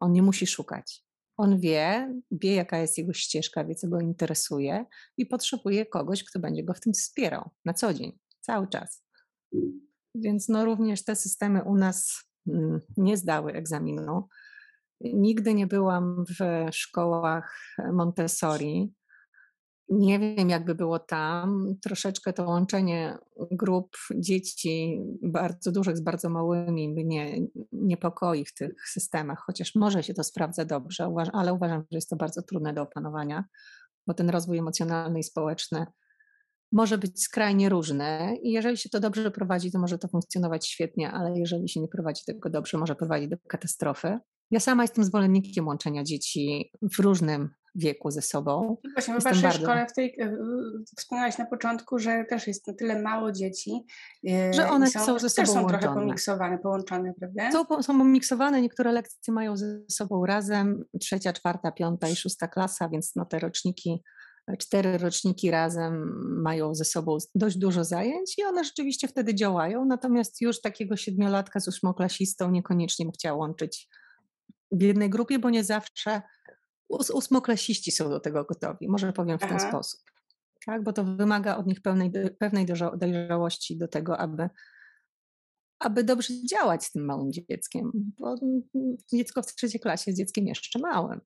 [0.00, 1.04] On nie musi szukać.
[1.36, 4.84] On wie, wie, jaka jest jego ścieżka, wie, co go interesuje
[5.16, 9.04] i potrzebuje kogoś, kto będzie go w tym wspierał na co dzień, cały czas.
[10.14, 14.28] Więc no również te systemy u nas mm, nie zdały egzaminu.
[15.00, 17.58] Nigdy nie byłam w szkołach
[17.92, 18.94] Montessori,
[19.88, 21.74] Nie wiem, jakby było tam.
[21.82, 23.18] Troszeczkę to łączenie
[23.50, 27.40] grup dzieci bardzo dużych z bardzo małymi mnie
[27.72, 32.16] niepokoi w tych systemach, chociaż może się to sprawdza dobrze, ale uważam, że jest to
[32.16, 33.44] bardzo trudne do opanowania,
[34.06, 35.86] bo ten rozwój emocjonalny i społeczny
[36.72, 41.10] może być skrajnie różny i jeżeli się to dobrze prowadzi, to może to funkcjonować świetnie,
[41.10, 44.18] ale jeżeli się nie prowadzi tego dobrze, może prowadzić do katastrofy.
[44.50, 48.76] Ja sama jestem zwolennikiem łączenia dzieci w różnym wieku ze sobą.
[48.92, 49.58] Właśnie, w waszej bardzo...
[49.58, 50.36] szkole, w tej, e,
[50.98, 53.84] wspomniałaś na początku, że też jest na tyle mało dzieci,
[54.28, 55.78] e, że one są, są ze sobą są łączone.
[55.78, 57.52] trochę pomiksowane, połączone, prawda?
[57.52, 62.88] Są, są pomiksowane, niektóre lekcje mają ze sobą razem, trzecia, czwarta, piąta i szósta klasa,
[62.88, 64.02] więc no te roczniki
[64.58, 70.40] cztery roczniki razem mają ze sobą dość dużo zajęć i one rzeczywiście wtedy działają, natomiast
[70.40, 73.88] już takiego siedmiolatka z ósmoklasistą niekoniecznie bym chciała łączyć
[74.72, 76.22] w jednej grupie, bo nie zawsze
[76.88, 79.68] ósmoklasiści są do tego gotowi, może powiem w ten Aha.
[79.68, 80.00] sposób.
[80.66, 82.66] Tak, bo to wymaga od nich pewnej, pewnej
[82.96, 84.48] dojrzałości do tego, aby,
[85.78, 88.34] aby dobrze działać z tym małym dzieckiem, bo
[89.12, 91.20] dziecko w trzeciej klasie jest dzieckiem jeszcze małym.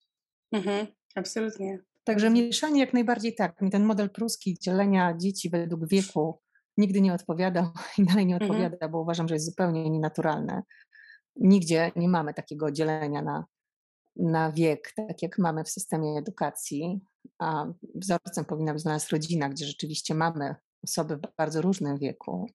[0.52, 1.78] Mhm, absolutnie.
[2.04, 3.62] Także mieszanie jak najbardziej tak.
[3.62, 6.40] Mi ten model pruski dzielenia dzieci według wieku
[6.76, 7.64] nigdy nie odpowiadał
[7.98, 8.50] i dalej nie mhm.
[8.50, 8.92] odpowiada, mhm.
[8.92, 10.62] bo uważam, że jest zupełnie nienaturalne.
[11.36, 13.44] Nigdzie nie mamy takiego dzielenia na,
[14.19, 17.01] na wiek, tak jak mamy w systemie edukacji,
[17.39, 20.55] a wzorcem powinna być dla nas rodzina, gdzie rzeczywiście mamy
[20.85, 22.47] osoby w bardzo różnym wieku.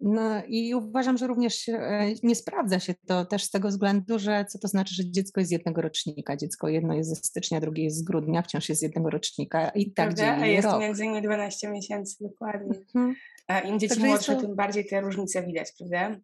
[0.00, 4.44] No i uważam, że również e, nie sprawdza się to też z tego względu, że
[4.48, 6.36] co to znaczy, że dziecko jest z jednego rocznika.
[6.36, 9.92] Dziecko jedno jest ze stycznia, drugie jest z grudnia, wciąż jest z jednego rocznika i
[9.92, 10.42] tak Prawda?
[10.42, 10.80] A jest rok.
[10.80, 12.78] między innymi 12 miesięcy, dokładnie.
[12.78, 13.14] Mhm.
[13.46, 14.40] A im dzieci Także młodsze, to...
[14.40, 16.20] tym bardziej te różnice widać, prawda?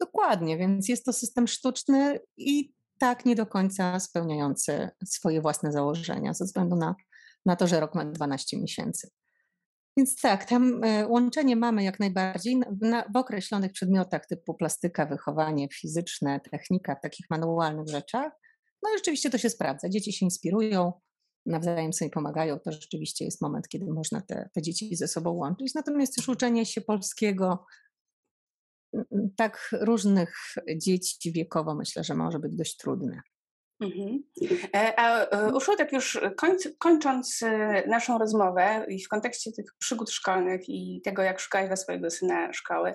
[0.00, 6.34] Dokładnie, więc jest to system sztuczny i tak nie do końca spełniający swoje własne założenia
[6.34, 6.94] ze względu na,
[7.46, 9.10] na to, że rok ma 12 miesięcy.
[9.96, 15.68] Więc tak, tam e, łączenie mamy jak najbardziej na, w określonych przedmiotach typu plastyka, wychowanie
[15.68, 18.32] fizyczne, technika, w takich manualnych rzeczach.
[18.82, 19.88] No i rzeczywiście to się sprawdza.
[19.88, 20.92] Dzieci się inspirują,
[21.46, 22.58] nawzajem sobie pomagają.
[22.58, 25.74] To rzeczywiście jest moment, kiedy można te, te dzieci ze sobą łączyć.
[25.74, 27.64] Natomiast już uczenie się polskiego,
[29.36, 30.36] tak różnych
[30.76, 33.20] dzieci wiekowo myślę, że może być dość trudne.
[33.80, 34.22] Mhm.
[34.74, 39.66] E, a e, Uszu, tak już końc, kończąc e, naszą rozmowę i w kontekście tych
[39.78, 42.94] przygód szkolnych i tego, jak szukałeś dla swojego syna szkoły,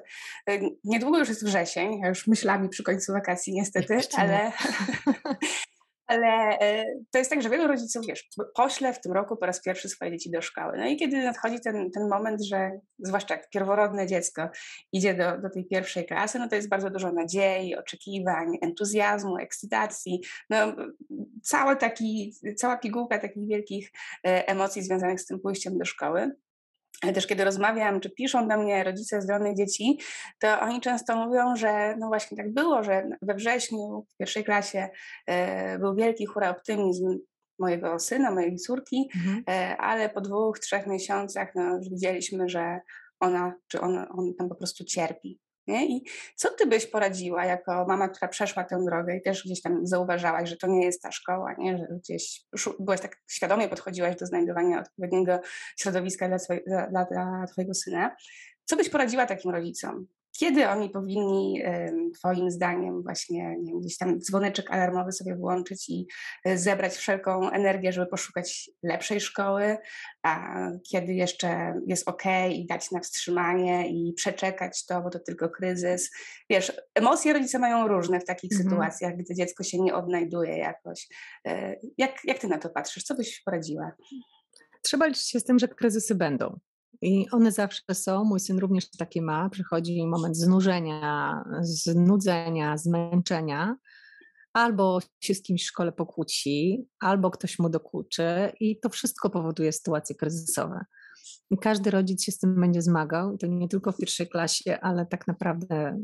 [0.84, 4.52] niedługo już jest wrzesień, ja już myślami przy końcu wakacji niestety, ale
[6.12, 9.62] ale e, to jest tak, że wielu rodziców, wiesz, pośle w tym roku po raz
[9.62, 10.78] pierwszy swoje dzieci do szkoły.
[10.78, 14.50] No i kiedy nadchodzi ten, ten moment, że zwłaszcza jak pierworodne dziecko
[14.92, 20.22] idzie do, do tej pierwszej klasy, no to jest bardzo dużo nadziei, oczekiwań, entuzjazmu, ekscytacji,
[20.50, 20.76] no
[21.44, 23.92] cały taki, cała pigułka takich wielkich
[24.28, 26.32] e, emocji związanych z tym pójściem do szkoły.
[27.02, 30.00] Ale też kiedy rozmawiam, czy piszą do mnie rodzice zdolnych dzieci,
[30.40, 34.90] to oni często mówią, że no właśnie tak było, że we wrześniu w pierwszej klasie
[35.28, 37.20] e, był wielki hura optymizm
[37.60, 39.44] mojego syna, mojej córki, mhm.
[39.50, 42.80] e, ale po dwóch, trzech miesiącach no, już widzieliśmy, że
[43.20, 45.40] ona, czy on, on tam po prostu cierpi.
[45.72, 45.86] Nie?
[45.86, 46.04] I
[46.36, 50.50] co ty byś poradziła jako mama, która przeszła tę drogę i też gdzieś tam zauważałaś,
[50.50, 51.78] że to nie jest ta szkoła, nie?
[51.78, 52.46] że gdzieś
[52.80, 55.40] byłaś tak świadomie podchodziłaś do znajdowania odpowiedniego
[55.78, 58.16] środowiska dla, dla, dla twojego syna.
[58.66, 60.08] Co byś poradziła takim rodzicom?
[60.38, 61.64] Kiedy oni powinni,
[62.20, 66.08] Twoim zdaniem, właśnie wiem, gdzieś tam dzwoneczek alarmowy sobie włączyć i
[66.46, 69.78] e, zebrać wszelką energię, żeby poszukać lepszej szkoły,
[70.24, 70.58] a
[70.92, 76.12] kiedy jeszcze jest ok i dać na wstrzymanie i przeczekać to, bo to tylko kryzys.
[76.50, 78.70] Wiesz, emocje rodzice mają różne w takich mhm.
[78.70, 81.08] sytuacjach, gdy dziecko się nie odnajduje jakoś.
[81.48, 83.04] E, jak, jak Ty na to patrzysz?
[83.04, 83.92] Co byś poradziła?
[84.82, 86.60] Trzeba liczyć się z tym, że kryzysy będą.
[87.02, 88.24] I one zawsze są.
[88.24, 89.50] Mój syn również takie ma.
[89.50, 93.76] Przychodzi moment znużenia, znudzenia, zmęczenia.
[94.54, 99.72] Albo się z kimś w szkole pokłóci, albo ktoś mu dokuczy, i to wszystko powoduje
[99.72, 100.86] sytuacje kryzysowe.
[101.52, 105.06] I każdy rodzic się z tym będzie zmagał, to nie tylko w pierwszej klasie, ale
[105.06, 106.00] tak naprawdę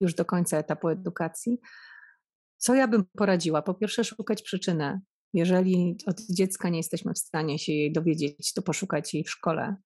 [0.00, 1.60] już do końca etapu edukacji.
[2.56, 3.62] Co ja bym poradziła?
[3.62, 5.00] Po pierwsze, szukać przyczyny.
[5.34, 9.76] Jeżeli od dziecka nie jesteśmy w stanie się jej dowiedzieć, to poszukać jej w szkole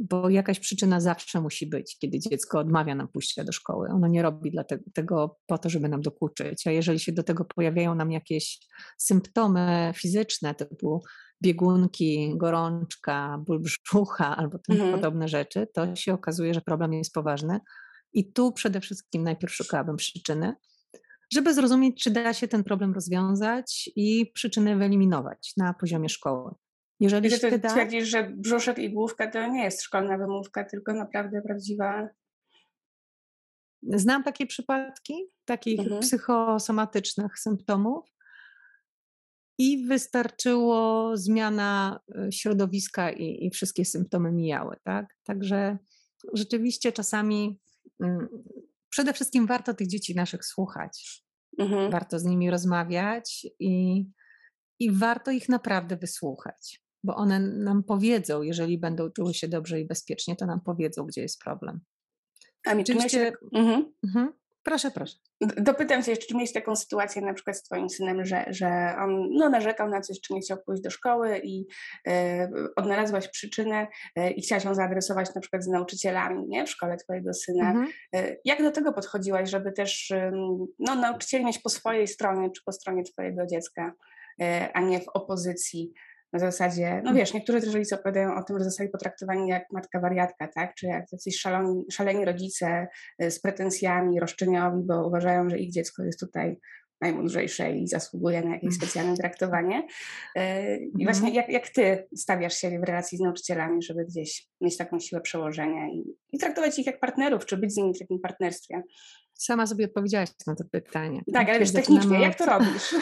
[0.00, 3.88] bo jakaś przyczyna zawsze musi być, kiedy dziecko odmawia nam pójścia do szkoły.
[3.88, 4.52] Ono nie robi
[4.94, 8.58] tego po to, żeby nam dokuczyć, a jeżeli się do tego pojawiają nam jakieś
[8.98, 11.02] symptomy fizyczne, typu
[11.42, 14.94] biegunki, gorączka, ból brzucha albo tym mhm.
[14.94, 17.60] podobne rzeczy, to się okazuje, że problem jest poważny.
[18.12, 20.54] I tu przede wszystkim najpierw szukałabym przyczyny,
[21.32, 26.54] żeby zrozumieć, czy da się ten problem rozwiązać i przyczyny wyeliminować na poziomie szkoły.
[27.00, 27.70] Jeżeli Kiedy się da...
[27.70, 32.08] twierdzisz, że brzuszek i główka to nie jest szkolna wymówka, tylko naprawdę prawdziwa
[33.82, 36.00] Znam takie przypadki, takich mhm.
[36.00, 38.10] psychosomatycznych symptomów,
[39.60, 44.76] i wystarczyło zmiana e, środowiska i, i, wszystkie symptomy mijały.
[44.84, 45.06] Tak?
[45.24, 45.78] Także
[46.34, 47.60] rzeczywiście czasami
[48.02, 48.28] mm,
[48.88, 51.24] przede wszystkim warto tych dzieci naszych słuchać.
[51.58, 51.90] Mhm.
[51.90, 54.04] Warto z nimi rozmawiać i,
[54.78, 59.86] i warto ich naprawdę wysłuchać, bo one nam powiedzą, jeżeli będą czuły się dobrze i
[59.86, 61.80] bezpiecznie, to nam powiedzą, gdzie jest problem.
[62.66, 63.32] A mi Oczywiście.
[63.54, 63.92] Mhm.
[64.04, 64.32] Mhm.
[64.62, 65.16] Proszę, proszę.
[65.40, 69.28] Dopytam się jeszcze, czy miałeś taką sytuację na przykład z twoim synem, że, że on
[69.30, 71.66] no, narzekał na coś, czy nie chciał pójść do szkoły i
[72.08, 73.86] e, odnalazłaś przyczynę
[74.16, 76.66] e, i chciałaś ją zaadresować na przykład z nauczycielami nie?
[76.66, 77.70] w szkole twojego syna.
[77.70, 77.88] Mhm.
[78.14, 80.12] E, jak do tego podchodziłaś, żeby też
[80.78, 83.92] no, nauczycieli mieć po swojej stronie, czy po stronie twojego dziecka,
[84.74, 85.92] a nie w opozycji
[86.32, 90.00] na zasadzie, no wiesz, niektórzy też rodzice opowiadają o tym, że zostali potraktowani jak matka
[90.00, 90.74] wariatka, tak?
[90.74, 92.86] Czy jak jacyś szaloni, szaleni rodzice
[93.22, 96.56] y, z pretensjami roszczeniowi, bo uważają, że ich dziecko jest tutaj
[97.00, 98.74] najmądrzejsze i zasługuje na jakieś mm.
[98.74, 99.86] specjalne traktowanie.
[100.38, 100.40] Y,
[100.98, 101.34] I właśnie mhm.
[101.34, 105.88] jak, jak ty stawiasz się w relacji z nauczycielami, żeby gdzieś mieć taką siłę przełożenia
[105.88, 108.82] i, i traktować ich jak partnerów, czy być z nimi w takim partnerstwie?
[109.40, 111.22] Sama sobie odpowiedziałaś na to pytanie.
[111.32, 112.94] Tak, ale wiesz, technicznie, jak to robisz?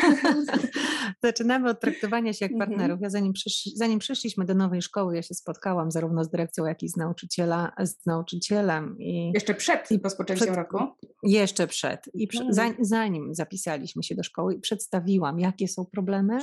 [1.25, 2.71] zaczynamy od traktowania się jak mhm.
[2.71, 3.01] partnerów.
[3.01, 3.65] Ja zanim, przysz...
[3.75, 7.73] zanim przyszliśmy do nowej szkoły, ja się spotkałam zarówno z dyrekcją, jak i z, nauczyciela,
[7.85, 8.97] z nauczycielem.
[8.99, 9.33] I...
[9.35, 10.79] Jeszcze przed i rozpoczęciem roku?
[11.23, 12.11] Jeszcze przed.
[12.15, 12.43] I przy...
[12.43, 12.77] Mhm.
[12.81, 16.39] zanim zapisaliśmy się do szkoły, przedstawiłam, jakie są problemy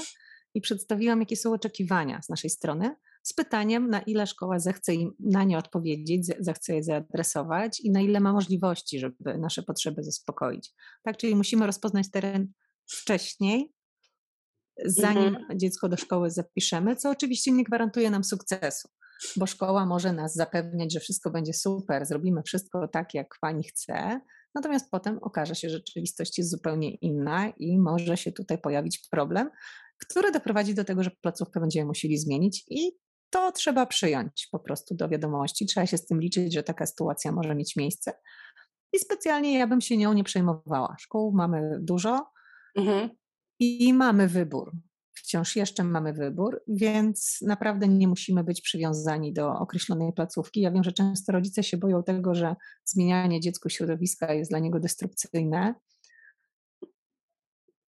[0.53, 2.95] i przedstawiłam, jakie są oczekiwania z naszej strony
[3.25, 8.01] z pytaniem, na ile szkoła zechce im na nie odpowiedzieć, zechce je zaadresować i na
[8.01, 10.73] ile ma możliwości, żeby nasze potrzeby zaspokoić.
[11.03, 12.53] Tak, czyli musimy rozpoznać teren
[12.87, 13.73] wcześniej,
[14.85, 15.59] zanim mhm.
[15.59, 18.89] dziecko do szkoły zapiszemy, co oczywiście nie gwarantuje nam sukcesu,
[19.35, 24.21] bo szkoła może nas zapewniać, że wszystko będzie super, zrobimy wszystko tak, jak pani chce,
[24.55, 29.49] natomiast potem okaże się, że rzeczywistość jest zupełnie inna i może się tutaj pojawić problem,
[29.97, 34.95] który doprowadzi do tego, że placówkę będziemy musieli zmienić i to trzeba przyjąć po prostu
[34.95, 35.65] do wiadomości.
[35.65, 38.13] Trzeba się z tym liczyć, że taka sytuacja może mieć miejsce.
[38.93, 40.95] I specjalnie ja bym się nią nie przejmowała.
[40.99, 42.31] Szkół mamy dużo
[42.75, 43.09] mhm.
[43.59, 44.71] i mamy wybór.
[45.13, 50.61] Wciąż jeszcze mamy wybór, więc naprawdę nie musimy być przywiązani do określonej placówki.
[50.61, 52.55] Ja wiem, że często rodzice się boją tego, że
[52.85, 55.75] zmienianie dziecku środowiska jest dla niego destrukcyjne.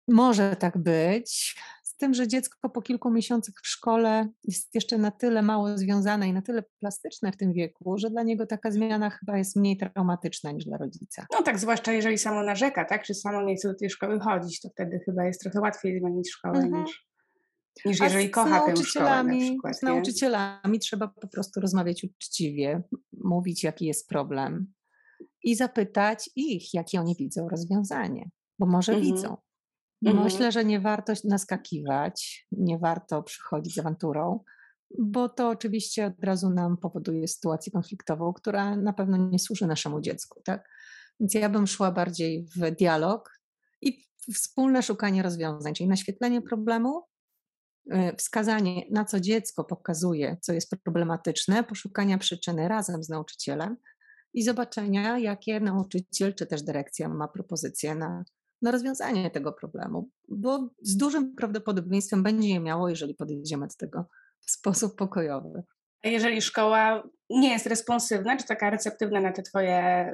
[0.08, 1.56] Może tak być,
[2.00, 6.34] tym, że dziecko po kilku miesiącach w szkole jest jeszcze na tyle mało związane i
[6.34, 10.52] na tyle plastyczne w tym wieku, że dla niego taka zmiana chyba jest mniej traumatyczna
[10.52, 11.26] niż dla rodzica.
[11.34, 13.04] No tak, zwłaszcza jeżeli samo narzeka, tak?
[13.04, 16.32] Czy samo nie chce do tej szkoły chodzić, to wtedy chyba jest trochę łatwiej zmienić
[16.32, 16.84] szkołę mhm.
[16.84, 17.08] niż,
[17.86, 19.74] niż jeżeli kocha tę szkołę na.
[19.74, 22.84] Z nauczycielami trzeba po prostu rozmawiać uczciwie,
[23.24, 24.74] mówić jaki jest problem
[25.44, 28.30] i zapytać ich, jakie oni widzą rozwiązanie,
[28.60, 29.14] bo może mhm.
[29.14, 29.38] widzą.
[30.06, 30.24] Mhm.
[30.24, 34.44] Myślę, że nie warto naskakiwać, nie warto przychodzić z awanturą,
[35.00, 40.02] bo to oczywiście od razu nam powoduje sytuację konfliktową, która na pewno nie służy naszemu
[40.02, 40.42] dziecku.
[40.46, 40.70] Tak?
[41.20, 43.40] Więc ja bym szła bardziej w dialog
[43.82, 47.04] i wspólne szukanie rozwiązań, czyli naświetlenie problemu,
[47.94, 53.78] y, wskazanie, na co dziecko pokazuje, co jest problematyczne, poszukania przyczyny razem z nauczycielem
[54.34, 58.24] i zobaczenia, jakie nauczyciel czy też dyrekcja ma propozycje na
[58.62, 64.06] na rozwiązanie tego problemu, bo z dużym prawdopodobieństwem będzie je miało, jeżeli podejdziemy do tego
[64.40, 65.64] w sposób pokojowy.
[66.04, 70.12] A jeżeli szkoła nie jest responsywna, czy taka receptywna na te twoje,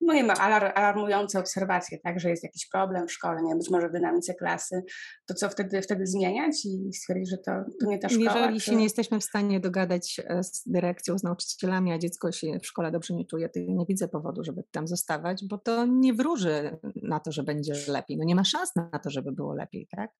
[0.00, 0.34] no nie ma
[0.74, 4.82] alarmujące obserwacje, tak, że jest jakiś problem w szkole, nie być może w dynamice klasy,
[5.26, 8.38] to co wtedy, wtedy zmieniać i stwierdzić, że to, to nie ta szkoła?
[8.38, 12.58] Jeżeli się nie jesteśmy w stanie dogadać e, z dyrekcją, z nauczycielami, a dziecko się
[12.62, 16.14] w szkole dobrze nie czuje, to nie widzę powodu, żeby tam zostawać, bo to nie
[16.14, 18.16] wróży na to, że będzie lepiej.
[18.16, 20.10] No nie ma szans na to, żeby było lepiej, tak?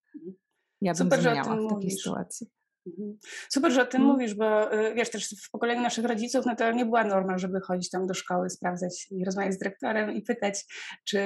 [0.81, 1.95] Ja bym Super, zmieniała w takiej mówisz.
[1.95, 2.47] sytuacji.
[2.87, 3.19] Mhm.
[3.49, 4.13] Super, że o tym mm.
[4.13, 7.61] mówisz, bo y, wiesz, też w pokoleniu naszych rodziców, no to nie była norma, żeby
[7.61, 10.65] chodzić tam do szkoły, sprawdzać i rozmawiać z dyrektorem i pytać,
[11.05, 11.19] czy,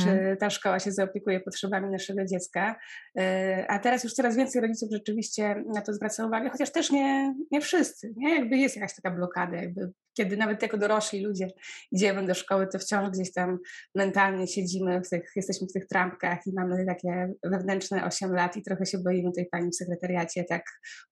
[0.00, 0.36] czy mhm.
[0.36, 2.76] ta szkoła się zaopiekuje potrzebami naszego dziecka.
[3.18, 3.22] Y,
[3.68, 7.60] a teraz już coraz więcej rodziców rzeczywiście na to zwraca uwagę, chociaż też nie, nie
[7.60, 8.34] wszyscy, nie?
[8.34, 11.48] Jakby jest jakaś taka blokada, jakby kiedy nawet jako dorośli ludzie
[11.92, 13.58] idziemy do szkoły, to wciąż gdzieś tam
[13.94, 18.62] mentalnie siedzimy, w tych, jesteśmy w tych trampkach i mamy takie wewnętrzne 8 lat i
[18.62, 20.62] trochę się boimy tej pani w sekretariacie, tak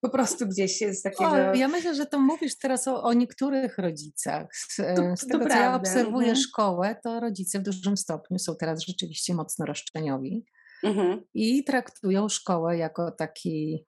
[0.00, 1.30] po prostu gdzieś jest takiego...
[1.30, 4.46] O, ja myślę, że to mówisz teraz o, o niektórych rodzicach.
[4.54, 6.36] Z, to, z tego, co ja obserwuję mhm.
[6.36, 10.44] szkołę, to rodzice w dużym stopniu są teraz rzeczywiście mocno roszczeniowi
[10.84, 11.22] mhm.
[11.34, 13.86] i traktują szkołę jako taki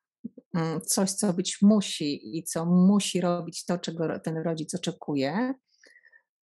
[0.87, 5.55] coś, co być musi i co musi robić to, czego ten rodzic oczekuje,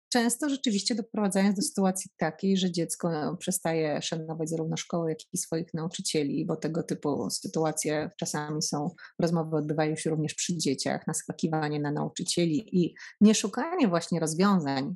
[0.09, 5.37] często rzeczywiście doprowadzając do sytuacji takiej, że dziecko no, przestaje szanować zarówno szkołę, jak i
[5.37, 8.89] swoich nauczycieli, bo tego typu sytuacje czasami są,
[9.19, 14.95] rozmowy odbywają się również przy dzieciach, naskakiwanie na nauczycieli i nie szukanie właśnie rozwiązań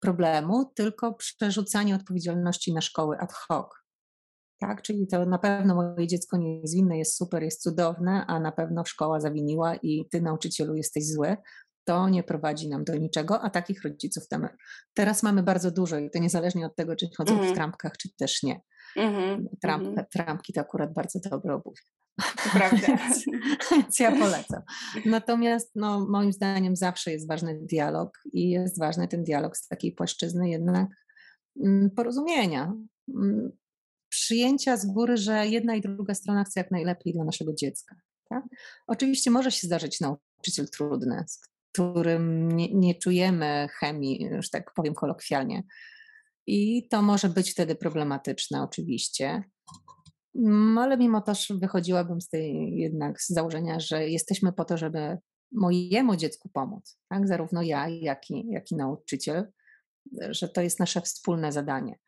[0.00, 3.81] problemu, tylko przerzucanie odpowiedzialności na szkoły ad hoc.
[4.62, 8.40] Tak, czyli to na pewno moje dziecko nie jest winne, jest super, jest cudowne, a
[8.40, 11.36] na pewno szkoła zawiniła i ty nauczycielu jesteś zły
[11.84, 14.48] to nie prowadzi nam do niczego, a takich rodziców tam
[14.94, 17.44] teraz mamy bardzo dużo i to niezależnie od tego, czy chodzą mm.
[17.44, 17.56] w mhm.
[17.56, 18.60] trampkach, czy też nie.
[18.96, 19.44] Mm-hmm.
[19.60, 20.04] Tramp, mm-hmm.
[20.12, 21.80] Trampki to akurat bardzo dobre obuwie.
[22.52, 22.86] Prawda.
[22.86, 23.24] więc,
[23.70, 24.62] więc ja polecam.
[25.06, 29.92] Natomiast no, moim zdaniem zawsze jest ważny dialog i jest ważny ten dialog z takiej
[29.92, 30.88] płaszczyzny jednak
[31.64, 32.72] mm, porozumienia.
[34.22, 37.96] Przyjęcia z góry, że jedna i druga strona chce jak najlepiej dla naszego dziecka.
[38.28, 38.44] Tak?
[38.86, 41.40] Oczywiście może się zdarzyć nauczyciel trudny, z
[41.72, 45.62] którym nie, nie czujemy chemii, już tak powiem kolokwialnie.
[46.46, 49.42] I to może być wtedy problematyczne, oczywiście.
[50.34, 55.18] Mm, ale mimo to wychodziłabym z tej jednak z założenia, że jesteśmy po to, żeby
[55.52, 57.28] mojemu dziecku pomóc, tak?
[57.28, 59.52] zarówno ja, jak i, jak i nauczyciel,
[60.30, 61.98] że to jest nasze wspólne zadanie.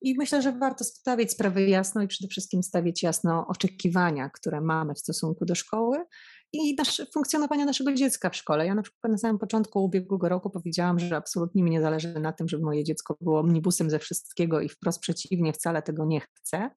[0.00, 4.94] I myślę, że warto stawiać sprawy jasno i przede wszystkim stawiać jasno oczekiwania, które mamy
[4.94, 6.04] w stosunku do szkoły
[6.52, 8.66] i nasze, funkcjonowania naszego dziecka w szkole.
[8.66, 12.32] Ja na przykład na samym początku ubiegłego roku powiedziałam, że absolutnie mi nie zależy na
[12.32, 16.70] tym, żeby moje dziecko było omnibusem ze wszystkiego i wprost przeciwnie, wcale tego nie chcę.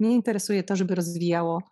[0.00, 1.62] Mnie interesuje to, żeby rozwijało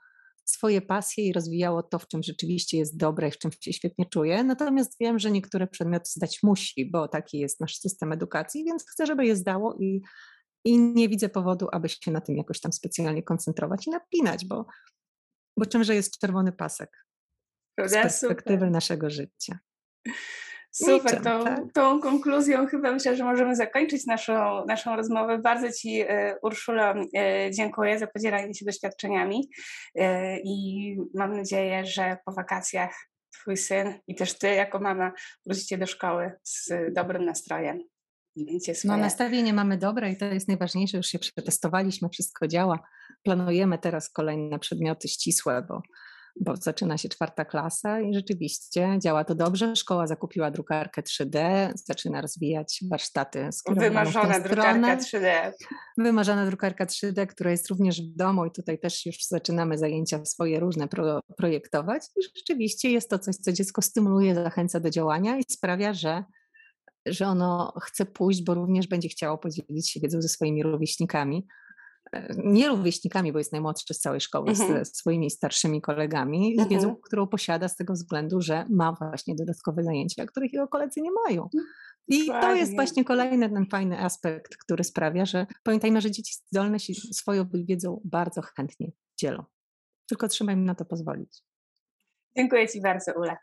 [0.45, 4.07] swoje pasje i rozwijało to, w czym rzeczywiście jest dobre i w czym się świetnie
[4.07, 4.45] czuje.
[4.45, 9.07] Natomiast wiem, że niektóre przedmioty zdać musi, bo taki jest nasz system edukacji, więc chcę,
[9.07, 10.03] żeby je zdało i,
[10.65, 14.67] i nie widzę powodu, aby się na tym jakoś tam specjalnie koncentrować i napinać, bo,
[15.59, 17.07] bo czymże jest czerwony pasek?
[17.85, 18.71] z perspektywy Super.
[18.71, 19.59] naszego życia.
[20.71, 21.61] Super, Niczym, tą, tak?
[21.75, 25.39] tą konkluzją chyba myślę, że możemy zakończyć naszą, naszą rozmowę.
[25.39, 29.49] Bardzo Ci, e, Urszula, e, dziękuję za podzielanie się doświadczeniami
[29.95, 32.95] e, i mam nadzieję, że po wakacjach
[33.33, 35.13] Twój syn i też Ty jako mama
[35.47, 37.81] wrócicie do szkoły z dobrym nastrojem.
[38.85, 42.79] No nastawienie mamy dobre i to jest najważniejsze, już się przetestowaliśmy, wszystko działa.
[43.23, 45.83] Planujemy teraz kolejne przedmioty ścisłe, bo
[46.41, 49.77] bo zaczyna się czwarta klasa i rzeczywiście działa to dobrze.
[49.77, 51.39] Szkoła zakupiła drukarkę 3D,
[51.75, 53.49] zaczyna rozwijać warsztaty.
[53.69, 55.53] Wymarzona drukarka 3D.
[55.99, 60.61] Wymarzona drukarka 3D, która jest również w domu i tutaj też już zaczynamy zajęcia swoje
[60.61, 62.03] różne pro, projektować.
[62.17, 66.25] I rzeczywiście jest to coś, co dziecko stymuluje, zachęca do działania i sprawia, że
[67.07, 71.47] że ono chce pójść, bo również będzie chciało podzielić się wiedzą ze swoimi rówieśnikami
[72.45, 74.85] nie rówieśnikami, bo jest najmłodszy z całej szkoły, mhm.
[74.85, 76.69] z swoimi starszymi kolegami, mhm.
[76.69, 81.01] z wiedzą, którą posiada z tego względu, że ma właśnie dodatkowe zajęcia, których jego koledzy
[81.01, 81.49] nie mają.
[82.09, 86.81] I to jest właśnie kolejny ten fajny aspekt, który sprawia, że pamiętajmy, że dzieci zdolne
[86.81, 89.45] się swoją wiedzą bardzo chętnie dzielą.
[90.09, 91.43] Tylko trzeba im na to pozwolić.
[92.37, 93.37] Dziękuję Ci bardzo, Ula.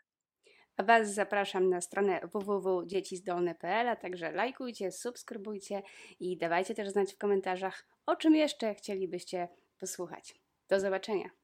[0.78, 5.82] Was zapraszam na stronę www.dziecizdolne.pl, a także lajkujcie, subskrybujcie
[6.20, 9.48] i dawajcie też znać w komentarzach, o czym jeszcze chcielibyście
[9.78, 10.34] posłuchać.
[10.68, 11.43] Do zobaczenia.